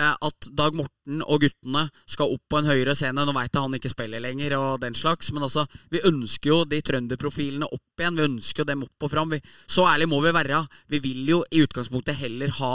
[0.00, 3.24] at Dag Morten og guttene skal opp på en høyere scene.
[3.26, 6.60] Nå veit jeg han ikke spiller lenger, og den slags, men altså, vi ønsker jo
[6.68, 8.18] de trønderprofilene opp igjen.
[8.18, 9.34] Vi ønsker jo dem opp og fram.
[9.34, 10.64] Vi, så ærlig må vi være.
[10.92, 12.74] Vi vil jo i utgangspunktet heller ha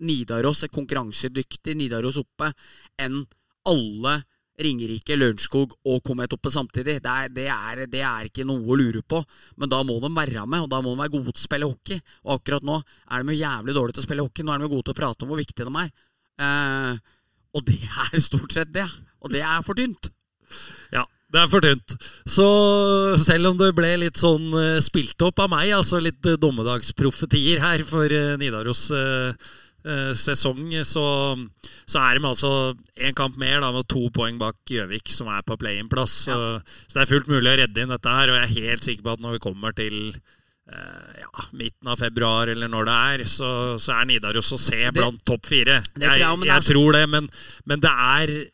[0.00, 2.52] Nidaros, et konkurransedyktig Nidaros oppe,
[3.00, 3.22] enn
[3.68, 4.20] alle
[4.60, 6.98] Ringerike, Lørenskog og Komet oppe samtidig.
[7.00, 9.22] Det er, det, er, det er ikke noe å lure på.
[9.60, 11.70] Men da må de være med, og da må de være gode til å spille
[11.70, 12.00] hockey.
[12.26, 14.44] Og akkurat nå er de jo jævlig dårlige til å spille hockey.
[14.44, 15.92] Nå er de jo gode til å prate om hvor viktige de er.
[16.40, 17.16] Eh,
[17.56, 18.86] og det er stort sett det.
[19.20, 20.10] Og det er for tynt.
[20.94, 21.96] Ja, det er for tynt.
[22.26, 22.46] Så
[23.22, 27.62] selv om det ble litt sånn eh, spilt opp av meg, altså litt eh, dommedagsprofetier
[27.62, 28.88] her for eh, Nidaros
[29.80, 31.02] sesong, så,
[31.88, 32.50] så er de altså
[33.00, 36.18] én kamp mer, da, med to poeng bak Gjøvik, som er på play-in-plass.
[36.26, 36.36] Så,
[36.84, 39.06] så det er fullt mulig å redde inn dette her, og jeg er helt sikker
[39.06, 39.96] på at når vi kommer til
[40.70, 43.50] ja, midten av februar, eller når det er, så,
[43.80, 45.80] så er Nidaros å se blant topp fire.
[45.98, 47.28] Jeg, jeg, jeg tror det, men,
[47.66, 48.48] men det er eh,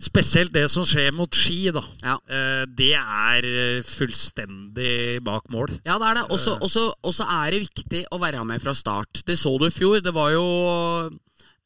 [0.00, 1.82] Spesielt det som skjer mot Ski, da.
[2.06, 2.16] Ja.
[2.24, 5.74] Eh, Det er eh, fullstendig bak mål.
[5.84, 6.28] Ja, det er det.
[6.32, 6.56] Også,
[7.04, 9.20] også er det viktig å være med fra start.
[9.26, 10.00] Det så du i fjor.
[10.04, 10.46] Det var jo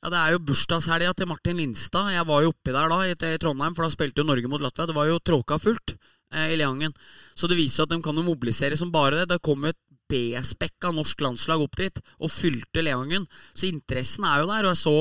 [0.04, 2.10] ja, Det er jo bursdagshelga til Martin Lindstad.
[2.12, 4.90] Jeg var jo oppi der da, i, Trondheim, for da spilte jo Norge mot Latvia.
[4.90, 6.03] Det var jo tråka fullt eh,
[6.34, 6.94] i Leangen.
[7.34, 9.34] Så det viser seg at de kan jo mobilisere som bare det.
[9.34, 13.26] Det kom jo et B-spekka norsk landslag opp dit og fylte Leangen.
[13.56, 14.66] Så interessen er jo der.
[14.66, 14.96] Og jeg så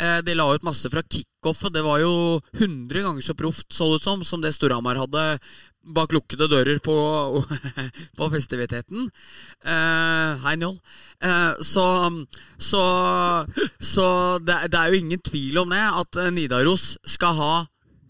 [0.00, 1.74] eh, de la ut masse fra kickoffet.
[1.74, 2.14] Det var jo
[2.56, 5.26] 100 ganger så proft, så det ut som, som det Storhamar hadde
[5.80, 6.94] bak lukkede dører på,
[8.18, 9.08] på festiviteten.
[9.64, 10.76] Eh, hei, Njål.
[11.24, 11.86] Eh, så
[12.58, 12.82] så,
[13.80, 14.06] så
[14.44, 17.54] det, det er jo ingen tvil om det, at eh, Nidaros skal ha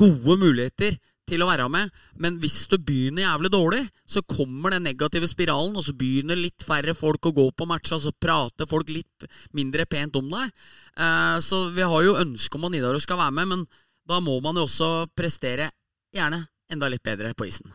[0.00, 0.96] gode muligheter
[1.30, 5.76] til å være med, men hvis du begynner jævlig dårlig, så kommer den negative spiralen,
[5.78, 9.28] og så begynner litt færre folk å gå på matcher, og så prater folk litt
[9.56, 10.56] mindre pent om deg.
[10.98, 13.68] Eh, så vi har jo ønske om at Nidaros skal være med, men
[14.10, 15.70] da må man jo også prestere
[16.14, 17.70] gjerne enda litt bedre på isen.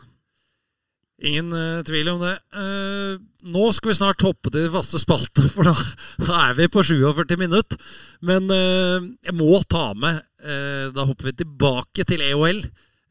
[1.24, 2.34] Ingen uh, tvil om det.
[2.52, 3.16] Uh,
[3.48, 5.76] nå skal vi snart hoppe til faste spalte, for da,
[6.20, 7.80] da er vi på 47 minutter.
[8.28, 12.60] Men uh, jeg må ta med Da hopper vi tilbake til EOL.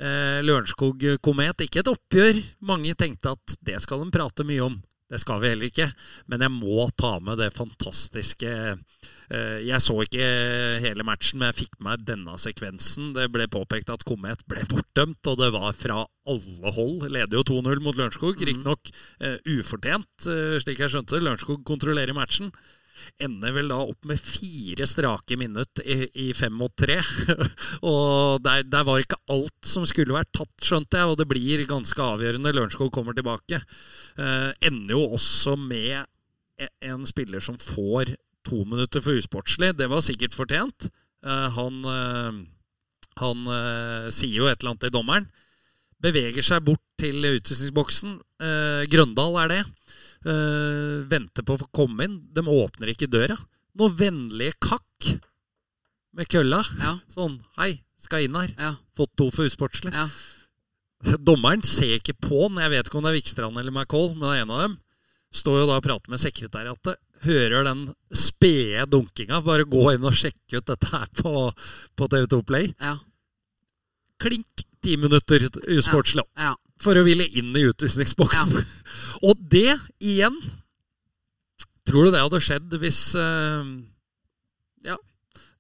[0.05, 1.65] Eh, Lørenskog Komet.
[1.65, 2.43] Ikke et oppgjør.
[2.69, 4.77] Mange tenkte at det skal de prate mye om.
[5.11, 5.87] Det skal vi heller ikke.
[6.33, 10.29] Men jeg må ta med det fantastiske eh, Jeg så ikke
[10.85, 13.13] hele matchen, men jeg fikk med meg denne sekvensen.
[13.17, 17.05] Det ble påpekt at Komet ble bortdømt, og det var fra alle hold.
[17.09, 18.41] Leder jo 2-0 mot Lørenskog.
[18.41, 21.23] Riktignok eh, ufortjent, eh, slik jeg skjønte.
[21.23, 22.53] Lørenskog kontrollerer matchen.
[23.23, 27.01] Ender vel da opp med fire strake minutt i, i fem mot tre.
[27.91, 31.67] og der, der var ikke alt som skulle vært tatt, skjønte jeg, og det blir
[31.71, 32.55] ganske avgjørende.
[32.55, 33.61] Lørenskog kommer tilbake.
[34.19, 36.05] Eh, ender jo også med
[36.61, 39.75] e- en spiller som får to minutter for usportslig.
[39.79, 40.91] Det var sikkert fortjent.
[41.25, 42.45] Eh, han eh,
[43.23, 45.27] han eh, sier jo et eller annet til dommeren.
[46.05, 48.19] Beveger seg bort til utvisningsboksen.
[48.43, 49.63] Eh, Grøndal er det.
[50.25, 52.19] Eh, venter på å få komme inn.
[52.33, 53.37] De åpner ikke døra.
[53.77, 55.19] Noe vennlige kakk
[56.15, 56.63] med kølla.
[56.81, 58.55] Ja, Sånn Hei, skal inn her.
[58.59, 59.93] ja, Fått to for usportslig.
[59.93, 60.09] ja.
[61.21, 62.63] Dommeren ser ikke på den.
[62.63, 64.77] Jeg vet ikke om det er Vikstrand eller McCall, men det er en av dem.
[65.35, 66.97] Står jo da og prater med sekretariatet.
[67.27, 67.83] Hører den
[68.15, 69.43] spede dunkinga.
[69.45, 71.53] Bare gå inn og sjekke ut dette her på,
[71.99, 72.71] på TV2 Play.
[72.81, 72.97] ja,
[74.23, 75.45] Klink ti minutter
[75.75, 76.25] usportslig.
[76.39, 76.55] ja.
[76.85, 78.61] For å ville inn i utvisningsboksen.
[79.29, 80.37] og det igjen
[81.85, 83.65] Tror du det hadde skjedd hvis uh,
[84.87, 84.97] Ja,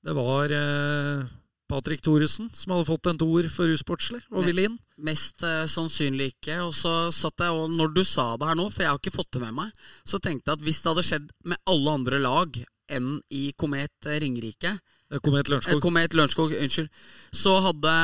[0.05, 1.27] det var uh,
[1.69, 4.79] Patrick Thoresen, som hadde fått en toer for usportslig og ville inn.
[5.05, 6.59] Mest uh, sannsynlig ikke.
[6.65, 9.17] Og så satt jeg, og når du sa det her nå, for jeg har ikke
[9.19, 12.21] fått det med meg, så tenkte jeg at hvis det hadde skjedd med alle andre
[12.25, 12.61] lag
[12.95, 14.77] enn i Komet Ringerike
[15.23, 15.81] Komet Lørenskog.
[15.83, 16.89] Komet Lørenskog, unnskyld.
[17.33, 17.95] Så hadde,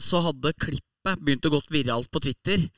[0.00, 0.54] så hadde
[1.02, 2.68] klippet begynte å gått viralt på Twitter.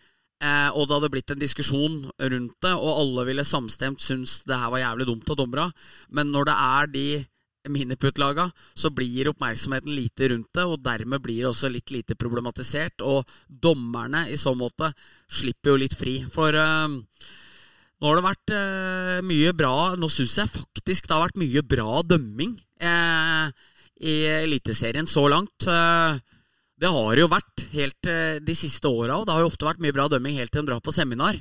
[0.42, 4.58] Eh, og det hadde blitt en diskusjon rundt det, og alle ville samstemt synes det
[4.58, 5.70] her var jævlig dumt av dommera.
[6.10, 7.06] Men når det er de
[7.68, 13.00] miniput-laga, så blir oppmerksomheten lite rundt det, og dermed blir det også litt lite problematisert.
[13.02, 14.92] Og dommerne i så måte
[15.28, 16.18] slipper jo litt fri.
[16.28, 16.98] For eh,
[18.00, 21.62] nå har det vært eh, mye bra Nå syns jeg faktisk det har vært mye
[21.64, 23.48] bra dømming eh,
[24.04, 25.64] i Eliteserien så langt.
[25.70, 26.20] Eh,
[26.84, 29.80] det har jo vært helt eh, de siste åra, og det har jo ofte vært
[29.80, 31.38] mye bra dømming helt til en drar på seminar.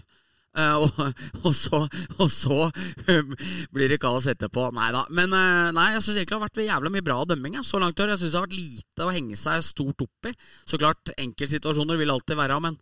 [0.54, 1.00] Uh, og,
[1.50, 1.80] og så,
[2.22, 2.68] og så
[3.74, 4.68] blir det kaos etterpå.
[4.78, 5.02] Nei da.
[5.12, 7.82] Men eh, nei, jeg syns egentlig det har vært jævla mye bra dømming jeg, så
[7.82, 8.14] langt år.
[8.14, 10.36] Jeg syns det har vært lite å henge seg stort opp i.
[10.70, 12.78] Så klart, enkeltsituasjoner vil alltid være, men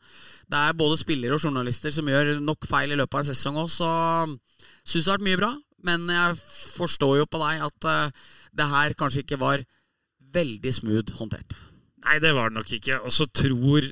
[0.52, 3.58] det er både spillere og journalister som gjør nok feil i løpet av en sesong
[3.64, 3.90] òg, så
[4.84, 5.52] syns det har vært mye bra.
[5.88, 6.38] Men jeg
[6.76, 9.66] forstår jo på deg at uh, det her kanskje ikke var
[10.36, 11.56] veldig smooth håndtert.
[12.06, 13.02] Nei, det var det nok ikke.
[13.06, 13.92] Og så tror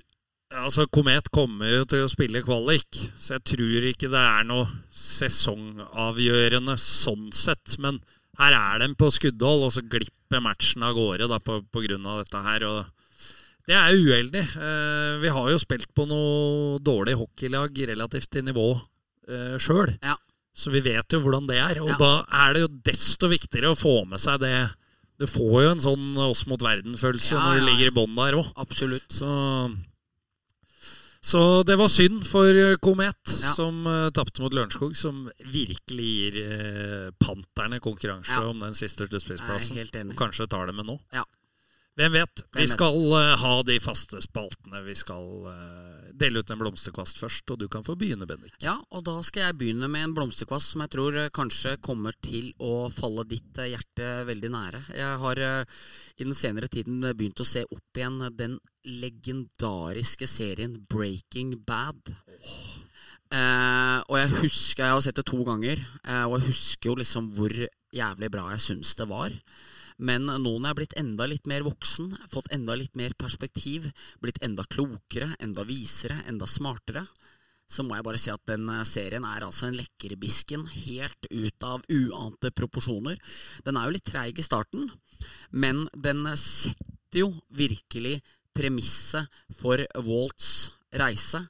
[0.49, 2.87] Altså, Komet kommer jo til å spille kvalik,
[3.21, 7.75] så jeg tror ikke det er noe sesongavgjørende sånn sett.
[7.81, 7.99] Men
[8.39, 12.07] her er de på skuddhold, og så glipper matchen av gårde da, på, på grunn
[12.09, 12.65] av dette her.
[12.65, 13.29] Og
[13.69, 14.43] det er uheldig.
[14.57, 18.67] Eh, vi har jo spilt på noe dårlig hockeylag relativt til nivå
[19.29, 20.15] eh, sjøl, Ja.
[20.57, 21.81] så vi vet jo hvordan det er.
[21.83, 21.97] Og Ja.
[22.01, 22.13] da
[22.47, 24.55] er det jo desto viktigere å få med seg det.
[25.19, 28.37] Du får jo en sånn oss mot verden-følelse Ja, når du ligger i bånn der
[28.39, 28.51] òg.
[28.55, 29.11] Absolutt.
[29.11, 29.27] Så,
[31.19, 33.51] så det var synd for eh, Komet, Ja.
[33.57, 38.45] som uh, tapte mot Lørenskog, som virkelig gir uh, Panterne konkurranse Ja.
[38.47, 39.81] om den siste sluttspillsplassen.
[40.07, 40.95] Og kanskje tar det med nå.
[41.11, 41.25] Ja.
[41.99, 42.43] Hvem vet?
[42.55, 44.79] Vi skal eh, ha de faste spaltene.
[44.85, 48.55] Vi skal eh, dele ut en blomsterkvast først, og du kan få begynne, Bendik.
[48.63, 52.15] Ja, og da skal jeg begynne med en blomsterkvast som jeg tror eh, kanskje kommer
[52.23, 54.83] til å falle ditt hjerte veldig nære.
[54.95, 61.57] Jeg har i den senere tiden begynt å se opp igjen den legendariske serien Breaking
[61.67, 62.15] Bad.
[63.29, 66.95] Eh, og jeg husker Jeg har sett det to ganger, eh, og jeg husker jo
[66.97, 67.53] liksom hvor
[67.93, 69.35] jævlig bra jeg syns det var.
[69.99, 73.89] Men nå når jeg er blitt enda litt mer voksen, fått enda litt mer perspektiv,
[74.23, 77.03] blitt enda klokere, enda visere, enda smartere,
[77.69, 81.65] så må jeg bare si at den eh, serien er altså en lekkerbisken helt ut
[81.67, 83.19] av uante proporsjoner.
[83.65, 84.89] Den er jo litt treig i starten,
[85.51, 88.17] men den setter jo virkelig
[88.57, 89.29] premisset
[89.59, 91.43] for Walts reise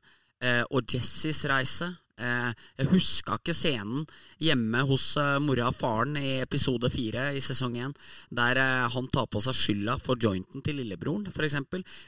[0.44, 1.88] eh, og Jessies reise.
[2.20, 2.50] Eh,
[2.82, 4.04] jeg huska ikke scenen
[4.44, 7.94] hjemme hos eh, mora og faren i episode fire i sesong én,
[8.36, 11.58] der eh, han tar på seg skylda for jointen til lillebroren, f.eks.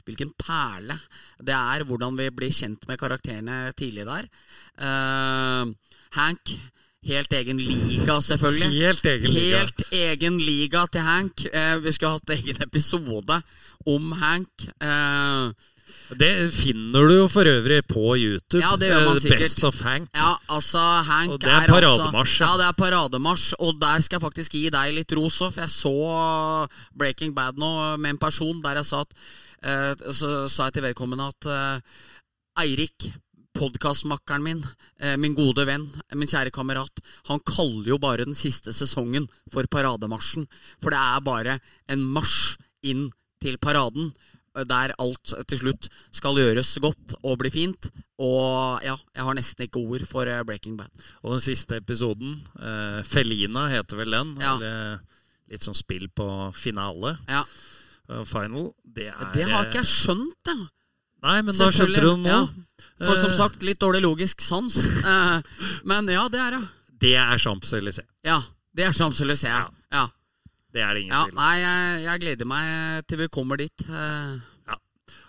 [0.04, 0.98] Hvilken perle
[1.40, 4.28] det er, hvordan vi blir kjent med karakterene tidlig der.
[6.12, 6.52] Hank,
[7.08, 8.70] helt egen liga, selvfølgelig.
[8.86, 9.58] Helt egen liga.
[9.64, 11.44] Helt egen liga til Hank.
[11.52, 13.40] Eh, vi skulle hatt egen episode
[13.86, 14.68] om Hank.
[14.76, 15.70] Eh,
[16.18, 18.60] Det finner du jo for øvrig på YouTube.
[18.60, 19.42] Ja, det gjør man eh, sikkert.
[19.44, 20.10] Best of Hank.
[20.16, 22.52] ja, altså, Hank Og det er parademarsj, altså, ja.
[22.60, 25.72] Det er parademarsj, og der skal jeg faktisk gi deg litt ros òg, for jeg
[25.72, 26.68] så
[26.98, 27.72] Breaking Bad nå
[28.02, 29.12] med en person der jeg sa at
[29.64, 32.02] eh, Så sa jeg til vedkommende at eh,
[32.62, 33.08] Eirik,
[33.56, 34.60] podkastmakkeren min,
[35.20, 35.84] min gode venn,
[36.16, 40.46] min kjære kamerat, han kaller jo bare den siste sesongen for parademarsjen.
[40.80, 41.56] For det er bare
[41.92, 42.56] en marsj
[42.88, 43.10] inn
[43.42, 44.12] til paraden.
[44.56, 47.90] Eh, Der alt til slutt skal gjøres godt og bli fint.
[48.22, 50.90] Og ja, jeg har nesten ikke ord for eh, Breaking Bad.
[51.22, 54.36] Og den siste episoden, eh, Felina heter vel den.
[54.40, 54.54] Ja.
[54.56, 55.00] Eller
[55.52, 56.26] litt sånn spill på
[56.56, 57.16] finale.
[57.28, 57.42] Ja,
[58.08, 58.70] eh, final.
[58.84, 60.60] Det er Det har eh, ikke jeg skjønt, ja.
[61.22, 62.30] Nei, men da skjønte du det nå.
[62.30, 62.46] Ja.
[63.02, 64.74] For som Eh, sagt, litt dårlig logisk sans.
[65.06, 65.42] Eh,
[65.84, 66.62] Men ja, det er det.
[67.02, 68.06] Det er Champs-Élysées.
[68.26, 68.40] Ja,
[68.74, 69.46] det er Champs-Élysées.
[69.50, 69.68] Ja.
[69.92, 70.08] Ja.
[70.72, 71.42] Det er det ingen ja, tvil om.
[71.42, 73.84] nei, jeg, jeg gleder meg til vi kommer dit.
[73.88, 74.40] Eh,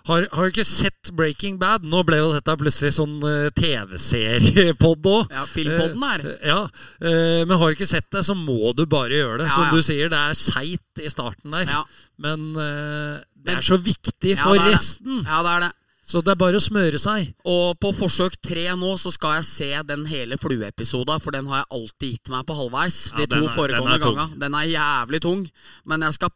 [0.03, 1.85] Har, har du ikke sett Breaking Bad?
[1.87, 5.31] Nå ble jo dette plutselig sånn uh, TV-seriepod òg.
[5.31, 6.23] Ja, filmpodden her.
[6.43, 6.57] ja,
[6.99, 9.47] eh, men har du ikke sett det, så må du bare gjøre det.
[9.47, 9.71] Ja, Som ja.
[9.77, 11.71] du sier, det er seigt i starten der.
[11.71, 11.83] Ja,
[12.23, 15.23] Men eh, det er så viktig Ja, for resten.
[15.23, 15.71] ja, det er det.
[16.05, 17.29] Så det er bare å smøre seg.
[17.47, 21.61] Og på forsøk tre nå så skal jeg se den hele flueepisoden, for den har
[21.63, 22.97] jeg alltid gitt meg på halvveis.
[23.15, 24.39] De to er- foregående gangene.
[24.39, 25.45] Den er jævlig tung,
[25.85, 26.29] men jeg skal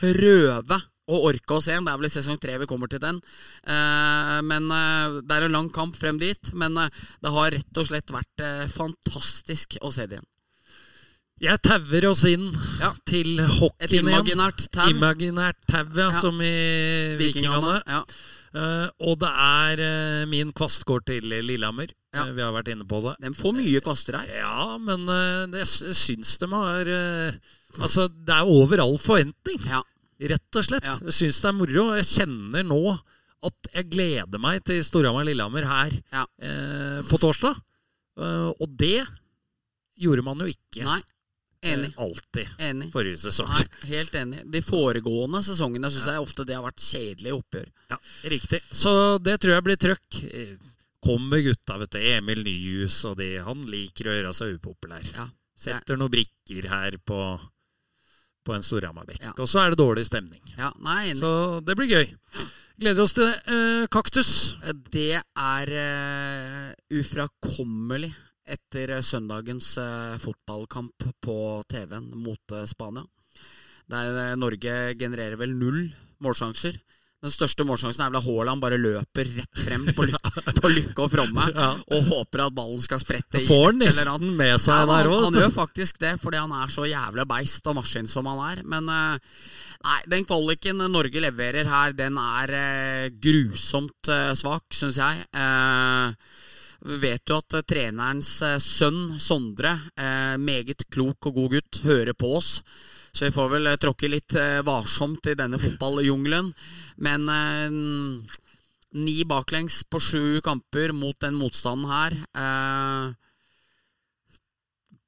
[0.00, 1.84] prøve å orke å se den.
[1.84, 3.20] Det er vel i sesong tre vi kommer til den.
[3.66, 6.52] Eh, men eh, Det er en lang kamp frem dit.
[6.54, 6.88] Men eh,
[7.20, 10.28] det har rett og slett vært eh, fantastisk å se det igjen.
[11.40, 12.50] Jeg tauer oss inn
[12.80, 12.92] Ja.
[13.08, 14.10] til hockeyen igjen.
[14.12, 14.88] imaginært tau.
[14.92, 16.20] Imaginært tau, ja, Ja.
[16.20, 17.82] som i Vikingene.
[17.88, 18.04] Ja.
[18.50, 21.92] Eh, og det er eh, min kvast går til Lillehammer.
[22.14, 22.24] Ja.
[22.26, 23.12] Eh, vi har vært inne på det.
[23.22, 24.32] De får mye kvaster her.
[24.40, 25.04] Ja, men
[25.52, 26.90] det, jeg syns de har
[27.78, 29.84] Altså, det er over all forventning, Ja.
[30.32, 30.82] rett og slett.
[30.88, 30.96] Ja.
[31.06, 31.84] Jeg syns det er moro.
[31.94, 32.80] Jeg kjenner nå
[33.46, 36.24] at jeg gleder meg til Storhamar-Lillehammer her Ja.
[36.42, 37.54] eh, på torsdag.
[38.20, 39.06] Og det
[39.96, 40.98] gjorde man jo ikke Nei.
[41.62, 41.90] Enig.
[41.92, 42.90] eh, alltid Enig.
[42.92, 43.48] forrige sesong.
[43.52, 44.44] Nei, helt enig.
[44.50, 47.68] De foregående sesongene syns jeg ofte det har vært kjedelige oppgjør.
[47.90, 47.98] Ja,
[48.32, 48.60] riktig.
[48.72, 50.22] Så det tror jeg blir trøkk.
[50.32, 50.56] Eh,
[51.00, 51.98] Kommer gutta, vet du.
[51.98, 53.38] Emil Nyhus og de.
[53.40, 55.06] Han liker å gjøre seg upopulær.
[55.16, 55.28] Ja.
[55.56, 57.20] Setter noen brikker her på,
[58.44, 59.22] på en Storhamar-bekk.
[59.24, 59.32] Ja.
[59.40, 60.42] Og så er det dårlig stemning.
[60.58, 61.22] Ja, nei, enig.
[61.22, 62.12] Så det blir gøy.
[62.80, 63.36] Gleder oss til det.
[63.48, 64.32] Eh, kaktus.
[64.92, 68.12] Det er uh, ufrakommelig
[68.54, 71.38] etter eh, søndagens eh, fotballkamp på
[71.70, 73.04] TV-en mot eh, Spania.
[73.90, 75.80] Der Norge genererer vel null
[76.22, 76.76] målsjanser.
[77.20, 80.14] Den største målsjansen er vel at Haaland bare løper rett frem på, ly
[80.62, 81.66] på lykke og fromme Ja.
[81.92, 85.26] og håper at ballen skal sprette i Får nesten med seg Ja, der òg.
[85.26, 88.62] han gjør faktisk det, fordi han er så jævla beist og maskin som han er.
[88.64, 92.54] Men nei, den kvaliken Norge leverer her, den er
[93.20, 94.08] grusomt
[94.40, 95.26] svak, syns jeg.
[95.36, 96.14] Eh,
[96.80, 101.82] vi vet jo at eh, trenerens eh, sønn, Sondre, eh, meget klok og god gutt,
[101.84, 102.60] hører på oss.
[103.12, 106.52] Så vi får vel tråkke litt varsomt i denne fotballjungelen.
[107.02, 107.24] Men
[108.94, 112.14] ni baklengs på sju kamper mot den motstanden her.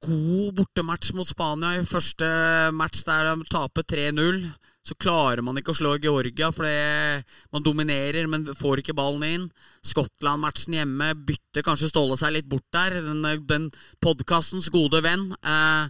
[0.03, 2.27] God bortematch mot Spania i første
[2.75, 4.43] match der de taper 3-0.
[4.83, 7.23] Så klarer man ikke å slå Georgia fordi
[7.55, 9.45] man dominerer, men får ikke ballen inn.
[9.87, 12.99] Skottland-matchen hjemme bytter kanskje Ståle seg litt bort der.
[13.05, 13.69] Den, den
[14.03, 15.29] podkastens gode venn.
[15.39, 15.87] Eh,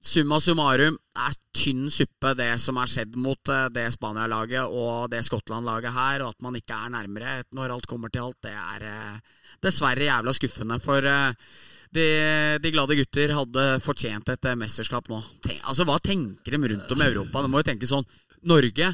[0.00, 5.20] summa summarum er tynn suppe, det som er skjedd mot eh, det Spania-laget og det
[5.26, 8.86] Skottland-laget her, og at man ikke er nærmere når alt kommer til alt, det er
[8.88, 10.80] eh, dessverre jævla skuffende.
[10.80, 11.36] For eh,
[11.94, 12.06] de,
[12.62, 15.20] de glade gutter hadde fortjent et eh, mesterskap nå.
[15.46, 17.42] Tenk, altså, Hva tenker de rundt om i Europa?
[17.42, 18.06] De må jo tenke sånn
[18.46, 18.92] Norge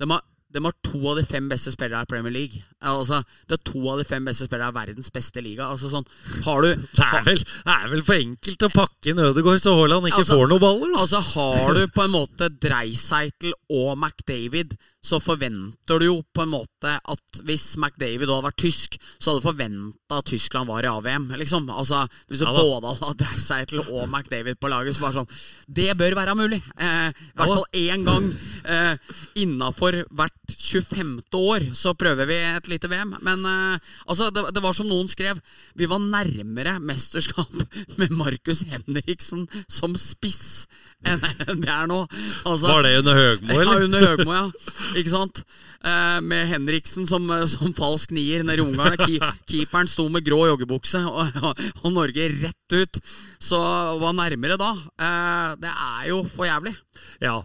[0.00, 2.62] de har, de har to av de fem beste spillere i Premier League.
[2.80, 3.18] Altså,
[3.50, 5.66] det er to av de fem beste spillere i verdens beste liga.
[5.68, 6.06] Altså sånn,
[6.46, 9.74] har du Det er, vel, det er vel for enkelt å pakke inn Ødegaard så
[9.76, 10.94] Haaland ikke Altså- får noen baller.
[10.94, 11.02] Da.
[11.04, 16.52] Altså Har du på en måte Dreisaitl og McDavid, så forventer du jo på en
[16.52, 20.90] måte at hvis McDavid hadde vært tysk, så hadde du forventa at Tyskland var i
[20.90, 21.30] AVM.
[21.40, 21.70] Liksom.
[21.72, 25.20] Altså Hvis du Ja både hadde dreid seg til og McDavid på laget, så bare
[25.20, 25.30] sånn
[25.66, 26.60] Det bør være mulig.
[26.76, 27.56] Eh, I hvert da.
[27.56, 28.28] fall én gang
[28.64, 31.16] eh, innafor hvert 25.
[31.38, 33.16] år så prøver vi et lite VM.
[33.24, 35.40] Men eh, altså, det, det var som noen skrev,
[35.74, 37.56] vi var nærmere mesterskap
[38.00, 40.68] med Markus Henriksen som spiss
[41.06, 41.20] enn
[41.64, 42.00] det er nå.
[42.44, 43.72] Altså, Var det under Høgmo, eller?
[43.80, 44.74] ja, under Høgmo, ja.
[45.00, 45.42] Ikke sant?
[45.80, 48.98] Eh, med Henriksen som, som falsk nier nede i Ungarn.
[49.00, 53.00] Keep, keeperen sto med grå joggebukse, og, og, og Norge rett ut.
[53.40, 53.60] Så
[54.00, 54.74] hva nærmere da?
[55.00, 56.76] Eh, det er jo for jævlig.
[57.24, 57.40] Ja.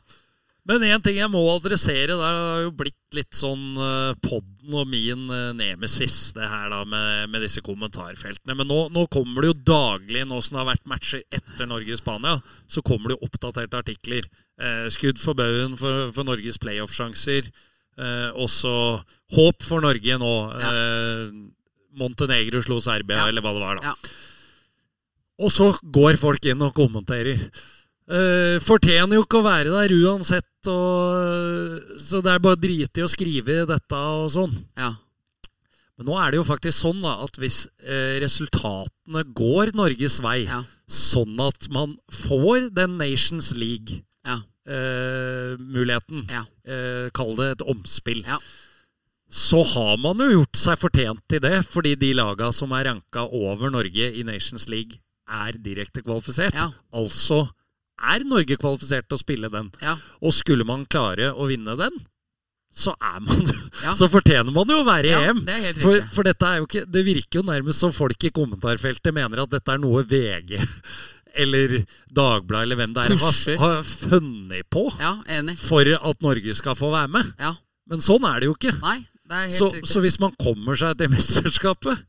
[0.66, 4.16] Men én ting jeg må adressere, det har jo blitt litt sånn uh,
[4.66, 8.56] podden og min uh, nemesis, det her da med, med disse kommentarfeltene.
[8.58, 12.40] Men nå, nå kommer det jo daglig, nå som det har vært matcher etter Norge-Spania,
[12.68, 14.28] så kommer det jo oppdaterte artikler.
[14.60, 17.50] Eh, skudd for baugen for, for Norges playoff-sjanser.
[17.98, 18.74] Eh, også
[19.36, 20.34] håp for Norge nå.
[20.62, 20.72] Ja.
[20.72, 21.36] Eh,
[21.96, 23.28] Montenegro slo Serbia, Ja.
[23.30, 23.94] eller hva det var, da.
[23.94, 23.96] Ja.
[25.46, 27.40] Og så går folk inn og kommenterer.
[28.06, 33.06] Eh, fortjener jo ikke å være der uansett, og, så det er bare drite i
[33.06, 34.54] å skrive dette og sånn.
[34.78, 34.92] Ja.
[35.98, 40.44] Men nå er det jo faktisk sånn da, at hvis eh, resultatene går Norges vei,
[40.46, 40.62] Ja.
[40.92, 46.44] sånn at man får den Nations League-muligheten, Ja.
[46.68, 48.38] eh, kall det et omspill, Ja.
[49.32, 53.28] så har man jo gjort seg fortjent til det, fordi de laga som er ranka
[53.32, 56.54] over Norge i Nations League, er direkte kvalifisert.
[56.54, 56.72] Ja.
[56.94, 57.50] Altså
[58.02, 59.72] er Norge kvalifisert til å spille den.
[59.82, 59.96] Ja.
[60.22, 62.02] Og skulle man klare å vinne den,
[62.76, 63.46] så er man
[63.86, 63.94] Ja.
[63.96, 65.44] Så fortjener man jo å være i Ja, EM.
[65.48, 68.24] det er helt For, for dette er jo ikke Det virker jo nærmest som folk
[68.28, 70.58] i kommentarfeltet mener at dette er noe VG
[71.44, 71.78] eller
[72.12, 75.56] Dagbladet eller hvem det er har, har funnet på ja, enig.
[75.60, 77.32] for at Norge skal få være med.
[77.40, 77.54] Ja.
[77.92, 78.72] Men sånn er det jo ikke.
[78.82, 82.04] Nei, det er helt Så, så hvis man kommer seg til mesterskapet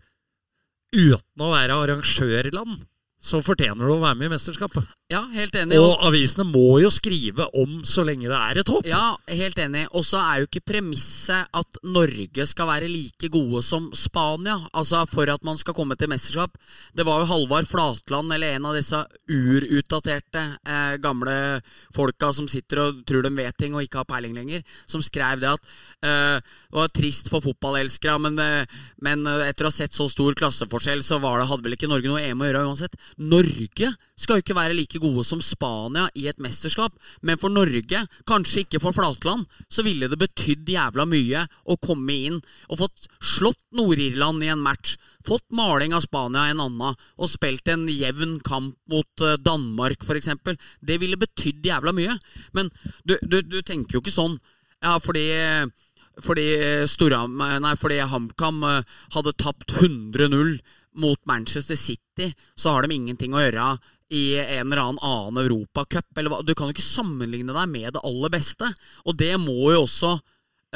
[0.95, 2.84] uten å være arrangørland,
[3.26, 4.86] så fortjener du å være med i mesterskapet.
[5.10, 5.76] Ja, helt enig.
[5.78, 8.86] Og avisene må jo skrive om så lenge det er et håp.
[8.90, 9.84] Ja, helt enig.
[9.94, 14.56] Og så er jo ikke premisset at Norge skal være like gode som Spania.
[14.74, 16.58] Altså for at man skal komme til mesterskap.
[16.94, 18.98] Det var jo Halvard Flatland, eller en av disse
[19.30, 21.36] urutdaterte eh, gamle
[21.94, 25.42] folka som sitter og tror de vet ting og ikke har peiling lenger, som skrev
[25.42, 25.70] det at
[26.06, 30.34] eh, det var trist for fotballelskere, men, eh, men etter å ha sett så stor
[30.38, 32.98] klasseforskjell, så var det, hadde vel ikke Norge noe EM å gjøre uansett.
[33.16, 36.92] Norge skal jo ikke være like gode som Spania i et mesterskap,
[37.24, 42.16] men for Norge, kanskje ikke for Flatland, så ville det betydd jævla mye å komme
[42.28, 42.36] inn
[42.68, 47.32] og fått slått Nord-Irland i en match, fått maling av Spania i en annen, og
[47.32, 50.32] spilt en jevn kamp mot eh, Danmark, f.eks.
[50.84, 52.18] Det ville betydd jævla mye.
[52.56, 52.70] Men
[53.04, 54.36] du, du, du tenker jo ikke sånn,
[54.84, 55.26] ja, fordi
[56.24, 56.46] fordi,
[57.76, 60.56] fordi HamKam eh, hadde tapt 100-0
[60.97, 63.76] mot Manchester City, så har de ingenting å gjøre
[64.14, 66.07] i en eller annen annen europacup.
[66.47, 68.68] Du kan jo ikke sammenligne deg med det aller beste.
[69.05, 70.12] Og det må jo også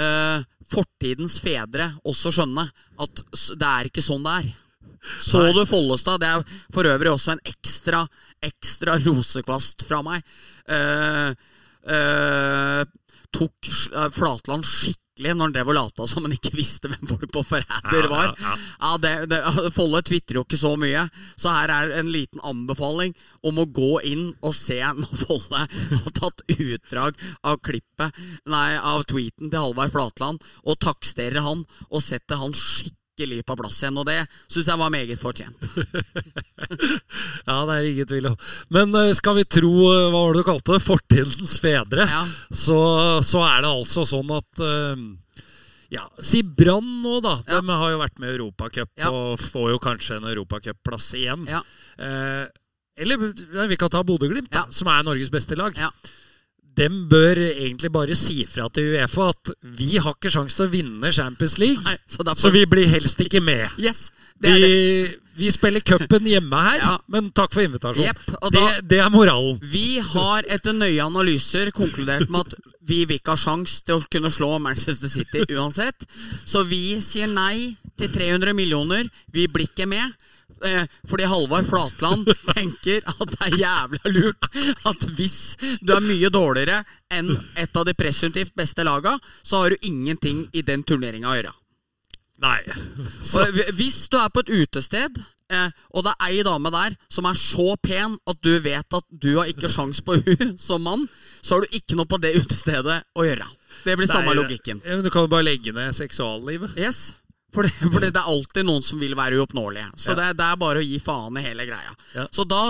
[0.00, 2.66] eh, fortidens fedre også skjønne.
[3.00, 4.50] At det er ikke sånn det er.
[5.22, 6.20] Så du Follestad?
[6.20, 8.02] Det er for øvrig også en ekstra,
[8.44, 10.26] ekstra rosekvast fra meg.
[10.68, 11.30] Eh,
[11.94, 12.82] eh,
[13.30, 13.70] tok
[14.16, 17.42] Flatland skikkelig merkelig når han drev og lata som han ikke visste hvem folk på
[17.44, 18.34] Forræder var.
[18.40, 19.40] Ja, ja, det, det,
[19.76, 24.00] Folle tvitrer jo ikke så mye, så her er en liten anbefaling om å gå
[24.04, 25.66] inn og se når Folle
[26.04, 28.16] har tatt utdrag av klippet,
[28.46, 33.56] nei, av tweeten til Halvard Flatland, og taksterer han og setter han skikkelig virkelig på
[33.56, 34.18] plass igjen, og det
[34.48, 35.66] syns jeg var meget fortjent.
[37.48, 38.36] ja, det er ingen tvil om.
[38.70, 42.22] Men uh, skal vi tro, uh, hva var det du kalte det, fortidens fedre, ja.
[42.50, 42.78] så,
[43.26, 45.04] så, er det altså sånn at uh,
[45.90, 47.40] ja, Si Brann nå, da.
[47.46, 47.60] Ja.
[47.60, 49.10] De har jo vært med i Europacup ja.
[49.10, 51.48] og får jo kanskje en europacupplass igjen.
[51.50, 51.64] Ja.
[52.94, 54.68] eller vi kan ta Bodø-Glimt, ja.
[54.70, 55.74] som er Norges beste lag.
[56.78, 60.72] Dem bør egentlig bare si fra til Uefa at vi har ikke sjanse til å
[60.72, 62.46] vinne Champions League, Nei, så, derfor...
[62.46, 63.66] så, vi blir helst ikke med.
[63.80, 64.10] Yes,
[64.40, 64.54] vi,
[65.36, 66.94] vi, spiller cupen hjemme her, ja.
[67.12, 68.08] men takk for invitasjonen.
[68.08, 69.58] Yep, da, det, det, er moralen.
[69.72, 74.08] Vi har etter nøye analyser konkludert med at vi vil ikke ha sjanse til å
[74.10, 76.06] kunne slå Manchester City uansett.
[76.48, 79.10] Så vi sier nei til 300 millioner.
[79.34, 80.16] Vi blir ikke med.
[80.64, 84.48] Eh, fordi Halvard Flatland tenker at det er jævla lurt
[84.90, 86.82] at hvis du er mye dårligere
[87.12, 91.36] enn et av de presumptivt beste laga, så har du ingenting i den turneringa å
[91.38, 91.54] gjøre.
[92.40, 92.60] Nei.
[93.24, 93.44] Så.
[93.76, 95.20] Hvis du er på et utested,
[95.52, 99.06] eh, og det er ei dame der som er så pen at du vet at
[99.08, 101.06] du har ikke sjans på hun som mann,
[101.40, 103.48] så har du ikke noe på det utestedet å gjøre.
[103.84, 104.84] Det blir Nei, samme logikken.
[104.84, 106.76] Du kan jo bare legge ned seksuallivet.
[106.76, 107.10] Yes
[107.54, 109.90] for det, for det, er alltid noen som vil være uoppnåelige.
[109.96, 110.18] Så ja.
[110.20, 111.94] det, det, er bare å gi faen i hele greia.
[112.14, 112.26] Ja.
[112.34, 112.62] Så da,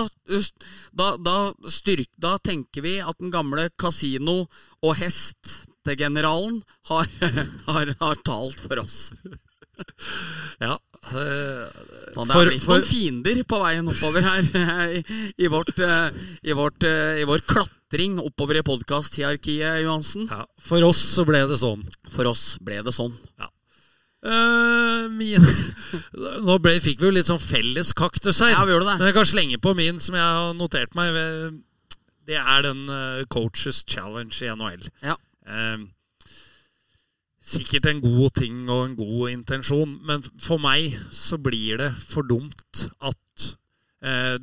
[0.97, 1.37] da, da,
[1.69, 4.47] styrk, da, tenker vi at den gamle kasino-
[4.81, 7.09] og hestegeneralen har,
[7.69, 9.11] har, har talt for oss.
[10.65, 10.77] ja.
[11.01, 11.65] Uh,
[12.13, 14.43] Fan, det er blitt noen fiender på veien oppover her
[14.93, 14.99] i,
[15.41, 16.11] i, vårt, uh,
[16.45, 20.27] i, vårt, i vår klatring oppover i podkast-hierarkiet, Johansen.
[20.29, 21.85] Ja, for oss så ble det sånn.
[22.13, 23.17] For oss ble det sånn.
[23.41, 23.49] Ja.
[24.21, 25.41] Uh, min
[26.45, 28.53] Nå ble, fikk vi jo litt sånn felles kaktus her.
[28.53, 28.99] Ja, vi gjorde det.
[28.99, 31.17] Men jeg kan slenge på min, som jeg har notert meg.
[32.29, 34.85] Det er den uh, Coaches Challenge i NHL.
[35.01, 35.17] Ja.
[35.49, 35.89] Uh,
[37.51, 42.27] sikkert en god ting og en god intensjon, men for meg så blir det for
[42.27, 43.17] dumt at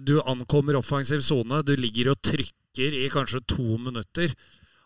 [0.07, 4.31] du ankommer offensiv sone, du ligger og trykker i kanskje to minutter,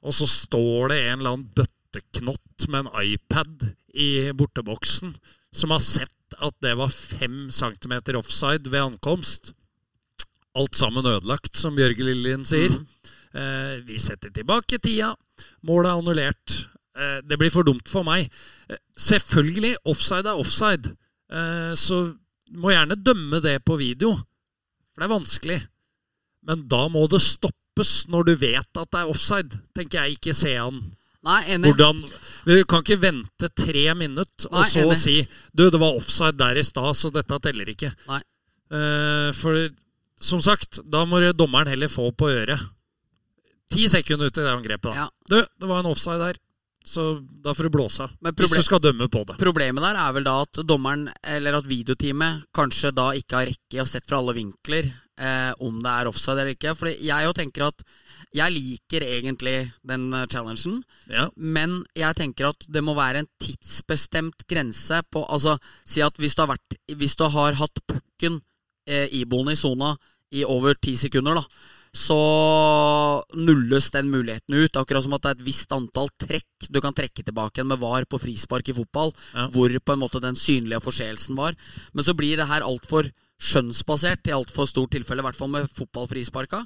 [0.00, 1.50] og så står det en eller annen
[1.92, 5.14] bøtteknott med en iPad i borteboksen
[5.52, 9.52] som har sett at det var fem centimeter offside ved ankomst.
[10.56, 12.72] Alt sammen ødelagt, som Bjørge Lillien sier.
[12.72, 12.86] Mm.
[13.32, 15.12] Eh, vi setter tilbake tida.
[15.68, 16.56] Målet er annullert.
[16.96, 18.32] Eh, det blir for dumt for meg.
[18.68, 20.94] Eh, selvfølgelig, offside er offside.
[21.32, 22.14] Eh, så
[22.52, 24.16] må gjerne dømme det på video,
[24.92, 25.60] for det er vanskelig.
[26.48, 29.60] Men da må det stoppes når du vet at det er offside.
[29.76, 30.82] Tenker jeg ikke se an
[31.22, 31.70] Nei, enig.
[31.70, 32.02] Hvordan,
[32.48, 34.98] vi kan ikke vente tre minutter og så enig.
[34.98, 35.16] si
[35.54, 37.92] Du, det var offside der i stad, så dette teller ikke.
[38.08, 39.68] Uh, for
[40.22, 42.62] som sagt, da må dommeren heller få på øret.
[43.72, 44.90] Ti sekunder ut i det angrepet.
[44.90, 45.04] da.
[45.04, 45.06] Ja.
[45.28, 46.40] Du, det var en offside der.
[46.84, 48.14] Så da får du blåse av.
[48.34, 49.36] Hvis du skal dømme på det.
[49.38, 53.84] Problemet der er vel da at dommeren, eller at videoteamet, kanskje da ikke har rekke
[53.84, 54.90] å sett fra alle vinkler
[55.22, 56.74] eh, om det er offside eller ikke.
[56.78, 57.84] Fordi jeg jo tenker at
[58.32, 59.56] jeg liker egentlig
[59.88, 61.28] den eh, challengen, ja.
[61.36, 66.34] men jeg tenker at det må være en tidsbestemt grense på Altså, si at hvis
[66.36, 68.40] du har, vært, hvis du har hatt pucken
[68.88, 69.94] eh, iboende i sona
[70.32, 71.44] i over ti sekunder, da,
[71.92, 72.16] så
[73.36, 74.78] nulles den muligheten ut.
[74.80, 77.82] Akkurat som at det er et visst antall trekk du kan trekke tilbake igjen med
[77.82, 79.48] VAR på frispark i fotball, Ja.
[79.52, 81.52] hvor på en måte den synlige forseelsen var.
[81.92, 83.10] Men så blir det her altfor
[83.42, 86.62] skjønnsbasert i altfor stort tilfelle, i hvert fall med fotballfrisparka.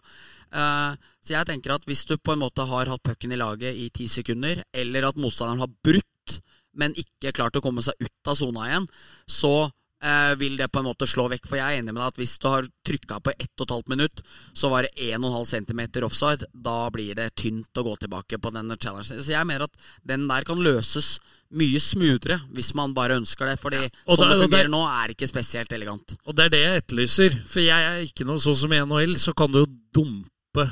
[0.53, 3.79] Eh, så jeg tenker at hvis du på en måte har hatt pucken i laget
[3.79, 6.39] i ti sekunder, eller at motstanderen har brutt,
[6.77, 8.87] men ikke klart å komme seg ut av sona igjen,
[9.25, 11.49] så eh, vil det på en måte slå vekk.
[11.49, 14.23] For jeg er enig med deg at hvis du har trykka på 1 12 minutt,
[14.53, 16.51] så var det 1,5 cm offside.
[16.53, 19.25] Da blir det tynt å gå tilbake på den challengen.
[19.25, 21.17] Så jeg mener at den der kan løses
[21.55, 23.59] mye smoothere hvis man bare ønsker det.
[23.61, 23.91] Fordi ja.
[24.09, 26.17] sånn da- det fungerer nå, er ikke spesielt elegant.
[26.27, 27.39] Og det er det jeg etterlyser.
[27.47, 30.71] For jeg er ikke noe sånn som i NHL, så kan du jo dumpe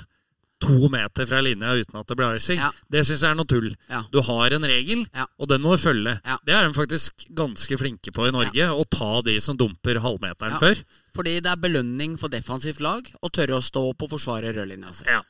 [0.65, 2.61] to meter fra linja uten at det blir icing.
[2.63, 2.71] Ja.
[2.91, 3.71] Det syns jeg er noe tull.
[3.91, 4.03] Ja.
[4.13, 5.05] Du har en regel,
[5.39, 6.17] og den må du følge.
[6.47, 10.57] Det er de faktisk ganske flinke på i Norge, å ta de som dumper halvmeteren
[10.63, 10.81] før.
[11.15, 14.95] Fordi det er belønning for defensivt lag å tørre å stå opp og forsvare rødlinja
[14.97, 15.09] si.
[15.11, 15.21] Ja.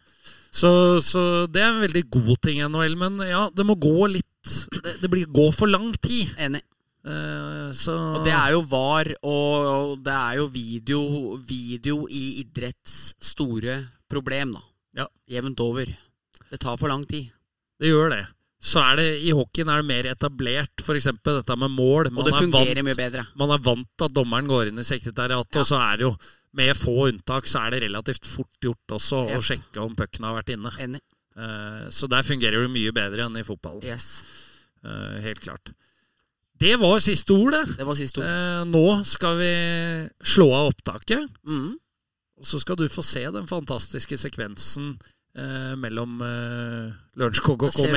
[0.55, 0.71] Så,
[1.03, 1.21] så
[1.51, 4.95] det er en veldig god ting i NHL, men ja, det må gå litt Det,
[5.01, 6.31] det blir går for lang tid.
[6.39, 6.63] Enig.
[7.05, 11.01] Uh, så Og det er jo VAR, og det er jo video,
[11.37, 13.75] video i idretts store
[14.09, 14.63] problem, da.
[15.03, 15.07] Ja.
[15.29, 15.91] Jevnt over.
[16.51, 17.29] Det tar for lang tid.
[17.81, 18.23] Det gjør det.
[18.65, 21.11] Så er det i hockeyen er det mer etablert, f.eks.
[21.27, 22.09] dette med mål.
[22.15, 23.27] Og det er fungerer vant- mye bedre.
[23.37, 25.61] Man er vant til at dommeren går inn i sekretariatet, Ja.
[25.61, 26.15] og så er det jo
[26.55, 29.37] med få unntak så er det relativt fort gjort også Ja.
[29.37, 30.73] å sjekke om pucken har vært inne.
[30.81, 31.01] Enig.
[31.37, 33.81] Eh, Så der fungerer det mye bedre enn i fotball.
[33.85, 34.23] Yes.
[34.85, 35.73] Eh, Helt klart.
[36.61, 37.77] Det var siste ord, det.
[37.81, 38.27] Det var siste ord.
[38.31, 39.51] Eh, Nå skal vi
[40.23, 41.75] slå av opptaket, Mm.
[42.39, 44.95] og så skal du få se den fantastiske sekvensen
[45.37, 47.91] eh, mellom eh, Lørenskog og Komet.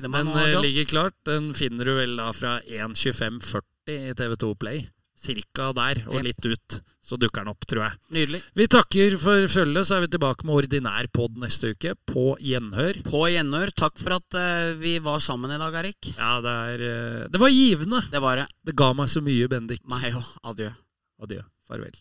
[0.00, 0.62] den Den nå.
[0.62, 1.14] ligger klart.
[1.26, 4.86] Den finner du vel da fra 1.25,40 i TV2 Play.
[5.16, 6.80] Cirka der, og litt ut.
[7.06, 7.98] Så dukker den opp, tror jeg.
[8.16, 8.40] Nydelig.
[8.58, 11.94] Vi takker for følget, så er vi tilbake med ordinær pod neste uke.
[12.08, 12.98] På gjenhør.
[13.06, 13.70] På gjenhør.
[13.78, 16.10] Takk for at uh, vi var sammen i dag, Erik.
[16.16, 18.02] Ja, det er uh, Det var givende.
[18.10, 18.48] Det var det.
[18.66, 19.84] Det ga meg så mye, Bendik.
[19.92, 20.34] Meg òg.
[20.50, 20.72] Adjø.
[21.22, 21.46] Adjø.
[21.66, 21.94] Farvel.